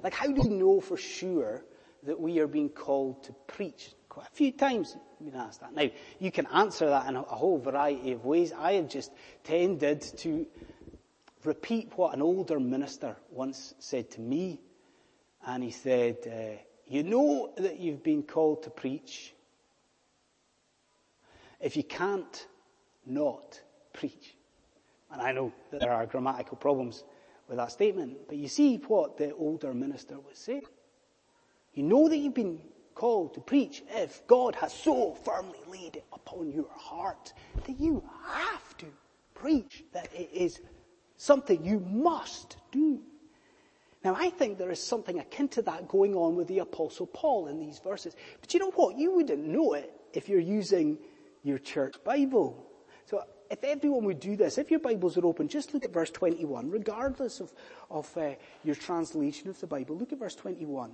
like 0.04 0.14
how 0.14 0.28
do 0.28 0.42
we 0.42 0.50
know 0.50 0.82
for 0.82 0.98
sure 0.98 1.64
that 2.04 2.20
we 2.20 2.40
are 2.40 2.48
being 2.48 2.70
called 2.70 3.24
to 3.24 3.34
preach? 3.48 3.94
Quite 4.10 4.28
a 4.28 4.36
few 4.36 4.52
times 4.52 4.98
I've 5.20 5.32
been 5.32 5.40
asked 5.40 5.62
that. 5.62 5.74
Now, 5.74 5.90
you 6.20 6.32
can 6.32 6.48
answer 6.48 6.88
that 6.88 7.08
in 7.08 7.16
a, 7.16 7.22
whole 7.22 7.58
variety 7.58 8.12
of 8.12 8.26
ways. 8.26 8.52
I 8.52 8.74
have 8.74 8.90
just 8.90 9.12
tended 9.44 10.02
to 10.18 10.46
repeat 11.46 11.94
what 11.96 12.14
an 12.14 12.22
older 12.22 12.60
minister 12.60 13.16
once 13.32 13.74
said 13.80 14.12
to 14.12 14.22
me. 14.22 14.60
And 15.46 15.64
he 15.64 15.72
said, 15.72 16.18
uh, 16.28 16.62
you 16.88 17.04
know 17.04 17.54
that 17.58 17.80
you've 17.80 18.04
been 18.04 18.24
called 18.24 18.64
to 18.64 18.70
preach 18.70 19.34
if 21.60 21.78
you 21.78 21.84
can't 21.84 22.48
not 23.06 23.62
preach. 23.94 24.36
And 25.12 25.22
I 25.22 25.32
know 25.32 25.54
that 25.72 25.80
there 25.80 25.94
are 25.94 26.06
grammatical 26.06 26.58
problems 26.58 27.04
with 27.48 27.58
that 27.58 27.72
statement, 27.72 28.18
but 28.28 28.38
you 28.38 28.48
see 28.48 28.78
what 28.88 29.18
the 29.18 29.34
older 29.36 29.74
minister 29.74 30.16
was 30.16 30.38
saying. 30.38 30.64
You 31.74 31.84
know 31.84 32.10
that 32.10 32.18
you've 32.18 32.34
been 32.34 32.60
called 32.96 33.34
to 33.34 33.42
preach 33.42 33.84
if 33.90 34.26
God 34.28 34.56
has 34.56 34.74
so 34.74 35.14
firmly 35.14 35.60
laid 35.68 35.96
it 35.96 36.06
upon 36.14 36.52
your 36.52 36.70
heart 36.76 37.34
that 37.66 37.80
you 37.80 38.04
have 38.28 38.78
to 38.78 38.86
preach, 39.34 39.84
that 39.94 40.10
it 40.14 40.30
is 40.34 40.62
something 41.18 41.64
you 41.64 41.80
must 41.80 42.58
do. 42.72 43.02
Now 44.04 44.16
I 44.18 44.30
think 44.30 44.58
there 44.58 44.72
is 44.72 44.82
something 44.82 45.20
akin 45.20 45.48
to 45.50 45.62
that 45.64 45.88
going 45.88 46.16
on 46.16 46.36
with 46.36 46.48
the 46.48 46.60
apostle 46.60 47.08
Paul 47.08 47.48
in 47.48 47.60
these 47.60 47.80
verses. 47.80 48.16
But 48.42 48.54
you 48.54 48.60
know 48.60 48.72
what? 48.72 48.98
You 48.98 49.16
wouldn't 49.16 49.46
know 49.46 49.74
it 49.74 49.92
if 50.14 50.28
you're 50.28 50.40
using 50.40 50.98
your 51.44 51.58
church 51.58 51.96
Bible. 52.04 52.70
So 53.06 53.24
if 53.50 53.64
everyone 53.64 54.06
would 54.06 54.20
do 54.20 54.36
this, 54.36 54.58
if 54.58 54.72
your 54.72 54.80
Bibles 54.80 55.18
are 55.18 55.26
open, 55.26 55.48
just 55.48 55.74
look 55.74 55.86
at 55.86 55.94
verse 55.94 56.10
21, 56.10 56.70
regardless 56.70 57.40
of, 57.40 57.54
of 57.90 58.18
uh, 58.18 58.32
your 58.64 58.76
translation 58.76 59.50
of 59.50 59.60
the 59.60 59.68
Bible. 59.68 59.98
Look 59.98 60.12
at 60.12 60.20
verse 60.20 60.36
21. 60.36 60.92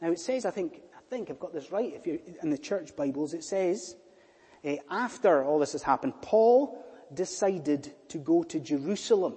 Now 0.00 0.10
it 0.10 0.18
says, 0.18 0.44
I 0.44 0.50
think, 0.50 0.80
I 0.96 1.00
think 1.08 1.30
I've 1.30 1.40
got 1.40 1.52
this 1.52 1.70
right, 1.72 1.92
if 1.94 2.06
you're 2.06 2.18
in 2.42 2.50
the 2.50 2.58
church 2.58 2.94
Bibles, 2.96 3.34
it 3.34 3.44
says, 3.44 3.96
uh, 4.64 4.76
after 4.90 5.44
all 5.44 5.58
this 5.58 5.72
has 5.72 5.82
happened, 5.82 6.14
Paul 6.20 6.84
decided 7.14 7.92
to 8.08 8.18
go 8.18 8.42
to 8.44 8.60
Jerusalem. 8.60 9.36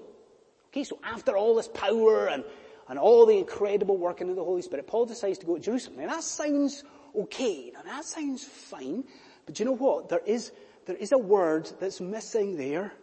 Okay, 0.71 0.85
so 0.85 0.99
after 1.03 1.35
all 1.35 1.55
this 1.55 1.67
power 1.67 2.27
and, 2.27 2.45
and 2.87 2.97
all 2.97 3.25
the 3.25 3.37
incredible 3.37 3.97
working 3.97 4.29
of 4.29 4.37
the 4.37 4.43
Holy 4.43 4.61
Spirit, 4.61 4.87
Paul 4.87 5.05
decides 5.05 5.37
to 5.39 5.45
go 5.45 5.55
to 5.55 5.61
Jerusalem. 5.61 5.97
Now 5.99 6.07
that 6.07 6.23
sounds 6.23 6.83
okay, 7.13 7.71
now 7.73 7.81
that 7.81 8.05
sounds 8.05 8.45
fine, 8.45 9.03
but 9.45 9.55
do 9.55 9.63
you 9.63 9.69
know 9.69 9.75
what? 9.75 10.07
There 10.07 10.21
is, 10.25 10.53
there 10.85 10.95
is 10.95 11.11
a 11.11 11.17
word 11.17 11.69
that's 11.79 11.99
missing 11.99 12.55
there. 12.55 12.93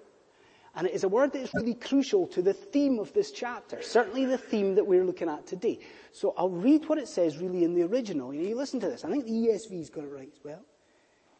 And 0.75 0.87
it 0.87 0.95
is 0.95 1.03
a 1.03 1.09
word 1.09 1.33
that 1.33 1.41
is 1.41 1.51
really 1.55 1.75
crucial 1.75 2.27
to 2.29 2.41
the 2.41 2.53
theme 2.53 3.01
of 3.01 3.13
this 3.13 3.33
chapter. 3.33 3.83
Certainly 3.83 4.27
the 4.27 4.39
theme 4.39 4.77
that 4.77 4.87
we're 4.87 5.05
looking 5.05 5.29
at 5.29 5.47
today. 5.47 5.81
So 6.13 6.35
I'll 6.39 6.51
read 6.51 6.89
what 6.89 6.99
it 6.99 7.09
says 7.09 7.37
really 7.37 7.65
in 7.65 7.75
the 7.75 7.83
original. 7.83 8.33
You, 8.33 8.43
know, 8.43 8.49
you 8.49 8.55
listen 8.55 8.79
to 8.81 8.89
this. 8.89 9.05
I 9.05 9.11
think 9.11 9.25
the 9.25 9.33
ESV's 9.33 9.91
got 9.91 10.05
it 10.05 10.13
right 10.13 10.31
as 10.33 10.39
well. 10.45 10.65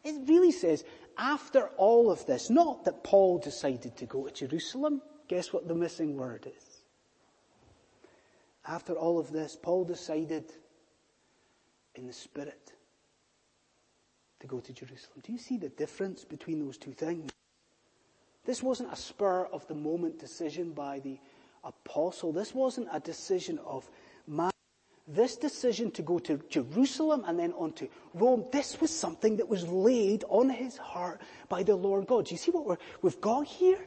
It 0.03 0.27
really 0.27 0.51
says, 0.51 0.83
after 1.17 1.69
all 1.77 2.11
of 2.11 2.25
this, 2.25 2.49
not 2.49 2.83
that 2.85 3.03
Paul 3.03 3.37
decided 3.39 3.95
to 3.97 4.05
go 4.05 4.27
to 4.27 4.47
Jerusalem. 4.47 5.01
Guess 5.29 5.53
what 5.53 5.67
the 5.67 5.75
missing 5.75 6.17
word 6.17 6.47
is? 6.47 6.81
After 8.67 8.93
all 8.93 9.19
of 9.19 9.31
this, 9.31 9.55
Paul 9.55 9.85
decided 9.85 10.51
in 11.95 12.07
the 12.07 12.13
Spirit 12.13 12.73
to 14.39 14.47
go 14.47 14.59
to 14.59 14.73
Jerusalem. 14.73 15.21
Do 15.23 15.31
you 15.31 15.37
see 15.37 15.57
the 15.57 15.69
difference 15.69 16.25
between 16.25 16.65
those 16.65 16.77
two 16.77 16.93
things? 16.93 17.31
This 18.45 18.63
wasn't 18.63 18.91
a 18.91 18.95
spur 18.95 19.45
of 19.45 19.67
the 19.67 19.75
moment 19.75 20.19
decision 20.19 20.71
by 20.71 20.99
the 20.99 21.19
apostle. 21.63 22.31
This 22.31 22.55
wasn't 22.55 22.87
a 22.91 22.99
decision 22.99 23.59
of 23.59 23.87
man. 24.25 24.51
This 25.07 25.35
decision 25.35 25.91
to 25.91 26.01
go 26.01 26.17
to 26.19 26.39
Jerusalem 26.49 27.23
and 27.27 27.37
then 27.37 27.53
on 27.53 27.73
to 27.73 27.87
Rome, 28.13 28.45
this 28.51 28.81
was 28.81 28.95
something 28.95 29.37
that 29.37 29.49
was 29.49 29.67
laid 29.67 30.23
on 30.29 30.49
his 30.49 30.77
heart 30.77 31.21
by 31.49 31.63
the 31.63 31.75
Lord 31.75 32.07
God. 32.07 32.25
Do 32.25 32.33
you 32.33 32.37
see 32.37 32.51
what 32.51 32.79
we've 33.01 33.21
got 33.21 33.45
here? 33.45 33.79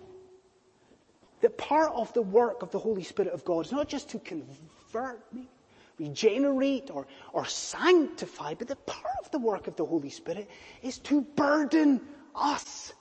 That 1.42 1.58
part 1.58 1.92
of 1.94 2.12
the 2.14 2.22
work 2.22 2.62
of 2.62 2.70
the 2.70 2.78
Holy 2.78 3.02
Spirit 3.02 3.32
of 3.32 3.44
God 3.44 3.66
is 3.66 3.72
not 3.72 3.88
just 3.88 4.08
to 4.10 4.20
convert 4.20 5.20
me, 5.34 5.50
regenerate 5.98 6.88
or, 6.90 7.06
or 7.32 7.44
sanctify, 7.44 8.54
but 8.54 8.68
the 8.68 8.76
part 8.76 9.16
of 9.24 9.30
the 9.32 9.40
work 9.40 9.66
of 9.66 9.74
the 9.74 9.84
Holy 9.84 10.08
Spirit 10.08 10.48
is 10.82 10.98
to 11.00 11.20
burden 11.20 12.00
us. 12.34 12.92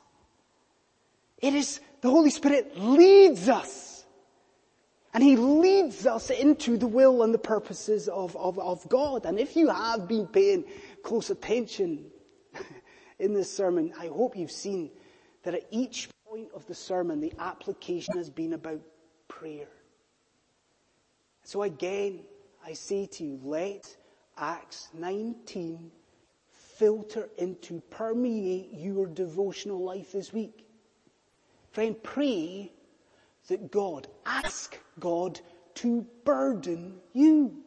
It 1.37 1.53
is, 1.53 1.81
the 2.01 2.09
Holy 2.09 2.31
Spirit 2.31 2.77
leads 2.77 3.47
us. 3.47 4.05
And 5.13 5.21
He 5.23 5.35
leads 5.35 6.07
us 6.07 6.31
into 6.31 6.77
the 6.77 6.87
will 6.87 7.21
and 7.21 7.33
the 7.33 7.39
purposes 7.39 8.07
of, 8.07 8.35
of, 8.35 8.57
of 8.57 8.87
God. 8.89 9.25
And 9.25 9.39
if 9.39 9.55
you 9.55 9.69
have 9.69 10.07
been 10.07 10.25
paying 10.25 10.63
close 11.03 11.29
attention 11.29 12.09
in 13.19 13.33
this 13.35 13.55
sermon, 13.55 13.93
I 13.99 14.07
hope 14.07 14.35
you've 14.35 14.51
seen 14.51 14.89
that 15.43 15.53
at 15.53 15.65
each 15.71 16.09
point 16.29 16.49
of 16.53 16.65
the 16.67 16.75
sermon, 16.75 17.19
the 17.19 17.33
application 17.39 18.15
has 18.17 18.29
been 18.29 18.53
about 18.53 18.81
prayer. 19.27 19.67
So 21.43 21.63
again, 21.63 22.21
I 22.65 22.73
say 22.73 23.07
to 23.07 23.23
you, 23.23 23.39
let 23.43 23.95
Acts 24.37 24.89
19 24.93 25.91
filter 26.51 27.29
into, 27.37 27.81
permeate 27.89 28.69
your 28.73 29.07
devotional 29.07 29.83
life 29.83 30.11
this 30.11 30.33
week. 30.33 30.65
Friend, 31.71 31.95
pray 32.03 32.71
that 33.47 33.71
God, 33.71 34.07
ask 34.25 34.79
God 34.99 35.39
to 35.75 36.05
burden 36.23 36.99
you. 37.13 37.60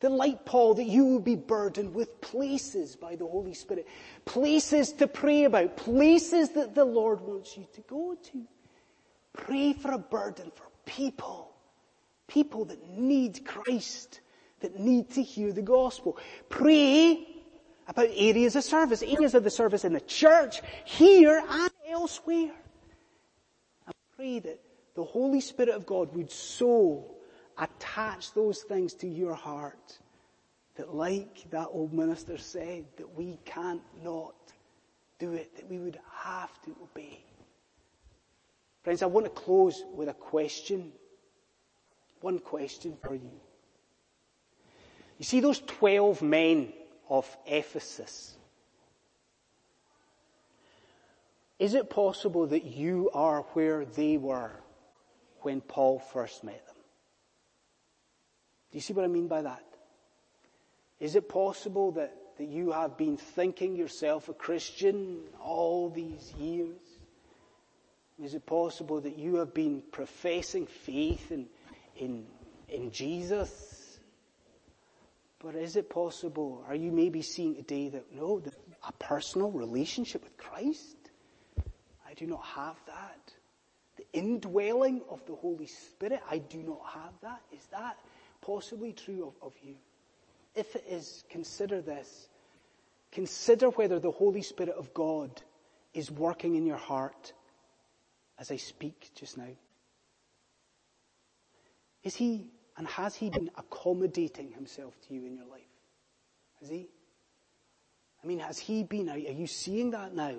That 0.00 0.12
like 0.12 0.44
Paul, 0.44 0.74
that 0.74 0.84
you 0.84 1.04
will 1.04 1.20
be 1.20 1.34
burdened 1.34 1.92
with 1.92 2.20
places 2.20 2.94
by 2.94 3.16
the 3.16 3.26
Holy 3.26 3.54
Spirit. 3.54 3.88
Places 4.24 4.92
to 4.94 5.08
pray 5.08 5.44
about. 5.44 5.76
Places 5.76 6.50
that 6.50 6.74
the 6.74 6.84
Lord 6.84 7.20
wants 7.20 7.56
you 7.56 7.66
to 7.74 7.80
go 7.82 8.14
to. 8.14 8.46
Pray 9.32 9.72
for 9.72 9.92
a 9.92 9.98
burden 9.98 10.52
for 10.54 10.66
people. 10.86 11.52
People 12.28 12.64
that 12.66 12.88
need 12.88 13.44
Christ. 13.44 14.20
That 14.60 14.78
need 14.78 15.10
to 15.10 15.22
hear 15.22 15.52
the 15.52 15.62
gospel. 15.62 16.16
Pray 16.48 17.26
about 17.88 18.08
areas 18.14 18.54
of 18.54 18.62
service. 18.62 19.02
Areas 19.02 19.34
of 19.34 19.42
the 19.42 19.50
service 19.50 19.84
in 19.84 19.92
the 19.92 20.00
church, 20.00 20.60
here 20.84 21.42
and 21.48 21.70
elsewhere 21.88 22.52
I 23.86 23.92
pray 24.16 24.38
that 24.40 24.60
the 24.94 25.04
Holy 25.04 25.40
Spirit 25.40 25.74
of 25.74 25.86
God 25.86 26.14
would 26.14 26.30
so 26.30 27.14
attach 27.58 28.32
those 28.32 28.62
things 28.62 28.94
to 28.94 29.08
your 29.08 29.34
heart 29.34 29.98
that 30.76 30.94
like 30.94 31.50
that 31.50 31.68
old 31.72 31.92
minister 31.92 32.38
said, 32.38 32.84
that 32.96 33.16
we 33.16 33.38
can't 33.44 33.82
not 34.04 34.34
do 35.18 35.32
it, 35.32 35.56
that 35.56 35.68
we 35.68 35.78
would 35.78 35.98
have 36.12 36.62
to 36.62 36.74
obey. 36.82 37.20
Friends, 38.84 39.02
I 39.02 39.06
want 39.06 39.26
to 39.26 39.30
close 39.30 39.82
with 39.92 40.08
a 40.08 40.14
question. 40.14 40.92
One 42.20 42.38
question 42.38 42.96
for 43.02 43.14
you. 43.14 43.40
You 45.18 45.24
see 45.24 45.40
those 45.40 45.60
12 45.60 46.22
men 46.22 46.72
of 47.08 47.36
Ephesus? 47.46 48.36
Is 51.58 51.74
it 51.74 51.90
possible 51.90 52.46
that 52.46 52.64
you 52.64 53.10
are 53.12 53.42
where 53.54 53.84
they 53.84 54.16
were 54.16 54.52
when 55.40 55.60
Paul 55.60 55.98
first 55.98 56.44
met 56.44 56.64
them? 56.66 56.67
Do 58.70 58.76
you 58.76 58.80
see 58.80 58.92
what 58.92 59.04
I 59.04 59.08
mean 59.08 59.28
by 59.28 59.42
that? 59.42 59.62
Is 61.00 61.16
it 61.16 61.28
possible 61.28 61.92
that, 61.92 62.14
that 62.38 62.48
you 62.48 62.72
have 62.72 62.96
been 62.96 63.16
thinking 63.16 63.76
yourself 63.76 64.28
a 64.28 64.34
Christian 64.34 65.20
all 65.40 65.88
these 65.88 66.32
years? 66.38 66.76
Is 68.22 68.34
it 68.34 68.44
possible 68.46 69.00
that 69.00 69.16
you 69.16 69.36
have 69.36 69.54
been 69.54 69.82
professing 69.92 70.66
faith 70.66 71.30
in, 71.30 71.46
in, 71.96 72.26
in 72.68 72.90
Jesus? 72.90 74.00
But 75.38 75.54
is 75.54 75.76
it 75.76 75.88
possible, 75.88 76.64
are 76.66 76.74
you 76.74 76.90
maybe 76.90 77.22
seeing 77.22 77.54
today 77.54 77.88
that 77.90 78.12
no, 78.12 78.42
a 78.86 78.92
personal 78.92 79.52
relationship 79.52 80.24
with 80.24 80.36
Christ? 80.36 80.96
I 82.08 82.14
do 82.14 82.26
not 82.26 82.44
have 82.44 82.76
that. 82.86 83.34
The 83.96 84.04
indwelling 84.12 85.02
of 85.08 85.24
the 85.26 85.36
Holy 85.36 85.66
Spirit, 85.66 86.20
I 86.28 86.38
do 86.38 86.58
not 86.58 86.80
have 86.92 87.12
that. 87.22 87.40
Is 87.52 87.64
that 87.70 87.96
possibly 88.48 88.92
true 88.92 89.26
of, 89.26 89.48
of 89.48 89.52
you? 89.62 89.74
If 90.54 90.74
it 90.74 90.84
is, 90.88 91.24
consider 91.30 91.82
this. 91.82 92.28
Consider 93.12 93.68
whether 93.70 93.98
the 93.98 94.10
Holy 94.10 94.42
Spirit 94.42 94.74
of 94.76 94.92
God 94.94 95.42
is 95.92 96.10
working 96.10 96.56
in 96.56 96.64
your 96.64 96.76
heart 96.76 97.32
as 98.38 98.50
I 98.50 98.56
speak 98.56 99.10
just 99.14 99.36
now. 99.36 99.56
Is 102.02 102.14
he 102.14 102.50
and 102.76 102.86
has 102.86 103.14
he 103.14 103.28
been 103.28 103.50
accommodating 103.56 104.52
himself 104.52 104.94
to 105.06 105.14
you 105.14 105.26
in 105.26 105.34
your 105.34 105.46
life? 105.46 105.60
Has 106.60 106.68
he? 106.68 106.88
I 108.22 108.26
mean, 108.26 108.38
has 108.38 108.58
he 108.58 108.82
been, 108.82 109.08
are 109.08 109.18
you 109.18 109.46
seeing 109.46 109.90
that 109.90 110.14
now? 110.14 110.36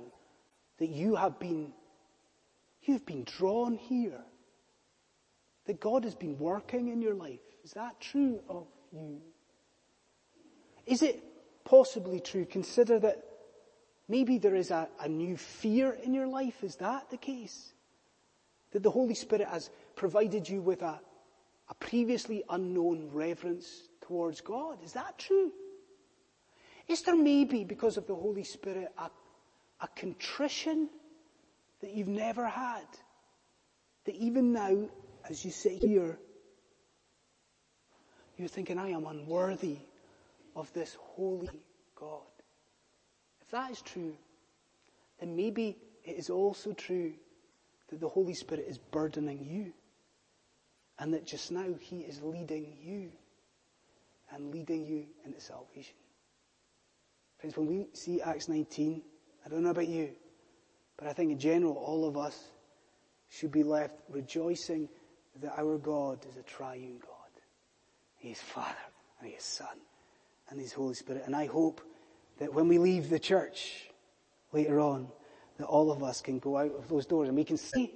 that 0.79 0.89
you 0.89 1.15
have 1.15 1.37
been, 1.39 1.71
you've 2.81 3.05
been 3.05 3.23
drawn 3.25 3.75
here. 3.75 4.21
That 5.65 5.79
God 5.79 6.03
has 6.03 6.15
been 6.15 6.39
working 6.39 6.87
in 6.87 7.01
your 7.01 7.13
life. 7.13 7.39
Is 7.69 7.73
that 7.75 8.01
true 8.01 8.41
of 8.49 8.65
you? 8.91 9.21
Is 10.87 11.03
it 11.03 11.23
possibly 11.63 12.19
true? 12.19 12.45
Consider 12.45 12.97
that 12.97 13.23
maybe 14.07 14.39
there 14.39 14.55
is 14.55 14.71
a, 14.71 14.89
a 14.99 15.07
new 15.07 15.37
fear 15.37 15.91
in 15.91 16.15
your 16.15 16.25
life. 16.25 16.63
Is 16.63 16.77
that 16.77 17.11
the 17.11 17.17
case? 17.17 17.73
That 18.71 18.81
the 18.81 18.89
Holy 18.89 19.13
Spirit 19.13 19.47
has 19.47 19.69
provided 19.95 20.49
you 20.49 20.61
with 20.61 20.81
a, 20.81 20.99
a 21.69 21.73
previously 21.75 22.43
unknown 22.49 23.11
reverence 23.13 23.87
towards 24.01 24.41
God. 24.41 24.79
Is 24.83 24.93
that 24.93 25.19
true? 25.19 25.51
Is 26.87 27.03
there 27.03 27.15
maybe, 27.15 27.63
because 27.63 27.97
of 27.97 28.07
the 28.07 28.15
Holy 28.15 28.43
Spirit, 28.43 28.87
a 28.97 29.11
a 29.81 29.87
contrition 29.89 30.89
that 31.81 31.93
you've 31.93 32.07
never 32.07 32.47
had. 32.47 32.85
That 34.05 34.15
even 34.15 34.51
now, 34.51 34.89
as 35.29 35.45
you 35.45 35.51
sit 35.51 35.83
here, 35.83 36.19
you're 38.39 38.47
thinking, 38.47 38.77
I 38.77 38.89
am 38.89 39.05
unworthy 39.05 39.77
of 40.55 40.71
this 40.73 40.97
holy 40.99 41.49
God. 41.95 42.21
If 43.41 43.51
that 43.51 43.71
is 43.71 43.81
true, 43.81 44.15
then 45.19 45.35
maybe 45.35 45.77
it 46.03 46.17
is 46.17 46.29
also 46.29 46.73
true 46.73 47.13
that 47.89 47.99
the 47.99 48.07
Holy 48.07 48.33
Spirit 48.33 48.65
is 48.67 48.77
burdening 48.77 49.45
you. 49.49 49.73
And 50.99 51.13
that 51.13 51.25
just 51.25 51.51
now 51.51 51.65
He 51.79 51.99
is 51.99 52.21
leading 52.21 52.77
you 52.81 53.11
and 54.31 54.51
leading 54.51 54.85
you 54.85 55.05
into 55.25 55.39
salvation. 55.39 55.95
Friends, 57.39 57.57
when 57.57 57.67
we 57.67 57.87
see 57.93 58.21
Acts 58.21 58.49
19, 58.49 59.01
I 59.45 59.49
don't 59.49 59.63
know 59.63 59.69
about 59.69 59.87
you, 59.87 60.09
but 60.97 61.07
I 61.07 61.13
think 61.13 61.31
in 61.31 61.39
general 61.39 61.73
all 61.73 62.07
of 62.07 62.17
us 62.17 62.37
should 63.29 63.51
be 63.51 63.63
left 63.63 63.95
rejoicing 64.09 64.89
that 65.41 65.53
our 65.57 65.77
God 65.77 66.25
is 66.29 66.35
a 66.35 66.43
triune 66.43 66.99
God. 66.99 67.18
He 68.19 68.29
is 68.29 68.39
Father 68.39 68.75
and 69.19 69.29
He 69.29 69.35
is 69.35 69.43
Son 69.43 69.67
and 70.49 70.59
He 70.59 70.65
is 70.65 70.73
Holy 70.73 70.93
Spirit. 70.93 71.23
And 71.25 71.35
I 71.35 71.47
hope 71.47 71.81
that 72.39 72.53
when 72.53 72.67
we 72.67 72.77
leave 72.77 73.09
the 73.09 73.19
church 73.19 73.89
later 74.53 74.79
on, 74.79 75.07
that 75.57 75.65
all 75.65 75.91
of 75.91 76.03
us 76.03 76.21
can 76.21 76.39
go 76.39 76.57
out 76.57 76.73
of 76.75 76.87
those 76.87 77.05
doors 77.05 77.27
and 77.27 77.37
we 77.37 77.43
can 77.43 77.57
see 77.57 77.93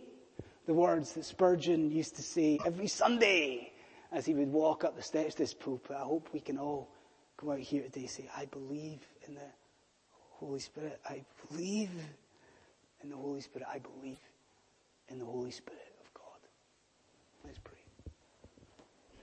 the 0.65 0.73
words 0.73 1.13
that 1.13 1.25
Spurgeon 1.25 1.91
used 1.91 2.15
to 2.15 2.21
say 2.21 2.57
every 2.65 2.87
Sunday 2.87 3.71
as 4.11 4.25
he 4.25 4.33
would 4.33 4.51
walk 4.51 4.83
up 4.83 4.95
the 4.95 5.01
steps 5.01 5.35
to 5.35 5.43
this 5.43 5.53
pulpit. 5.53 5.95
I 5.97 6.03
hope 6.03 6.29
we 6.33 6.39
can 6.39 6.57
all 6.57 6.89
go 7.37 7.51
out 7.51 7.59
here 7.59 7.83
today 7.83 8.01
and 8.01 8.09
say, 8.09 8.29
I 8.35 8.45
believe 8.45 8.99
in 9.27 9.35
the 9.35 9.41
Holy 10.31 10.59
Spirit. 10.59 10.99
I 11.09 11.23
believe 11.49 11.89
in 13.01 13.09
the 13.09 13.15
Holy 13.15 13.41
Spirit. 13.41 13.67
I 13.71 13.79
believe 13.79 14.19
in 15.09 15.19
the 15.19 15.25
Holy 15.25 15.51
Spirit 15.51 15.95
of 16.01 16.13
God. 16.13 16.39
Let's 17.45 17.59
pray. 17.59 17.72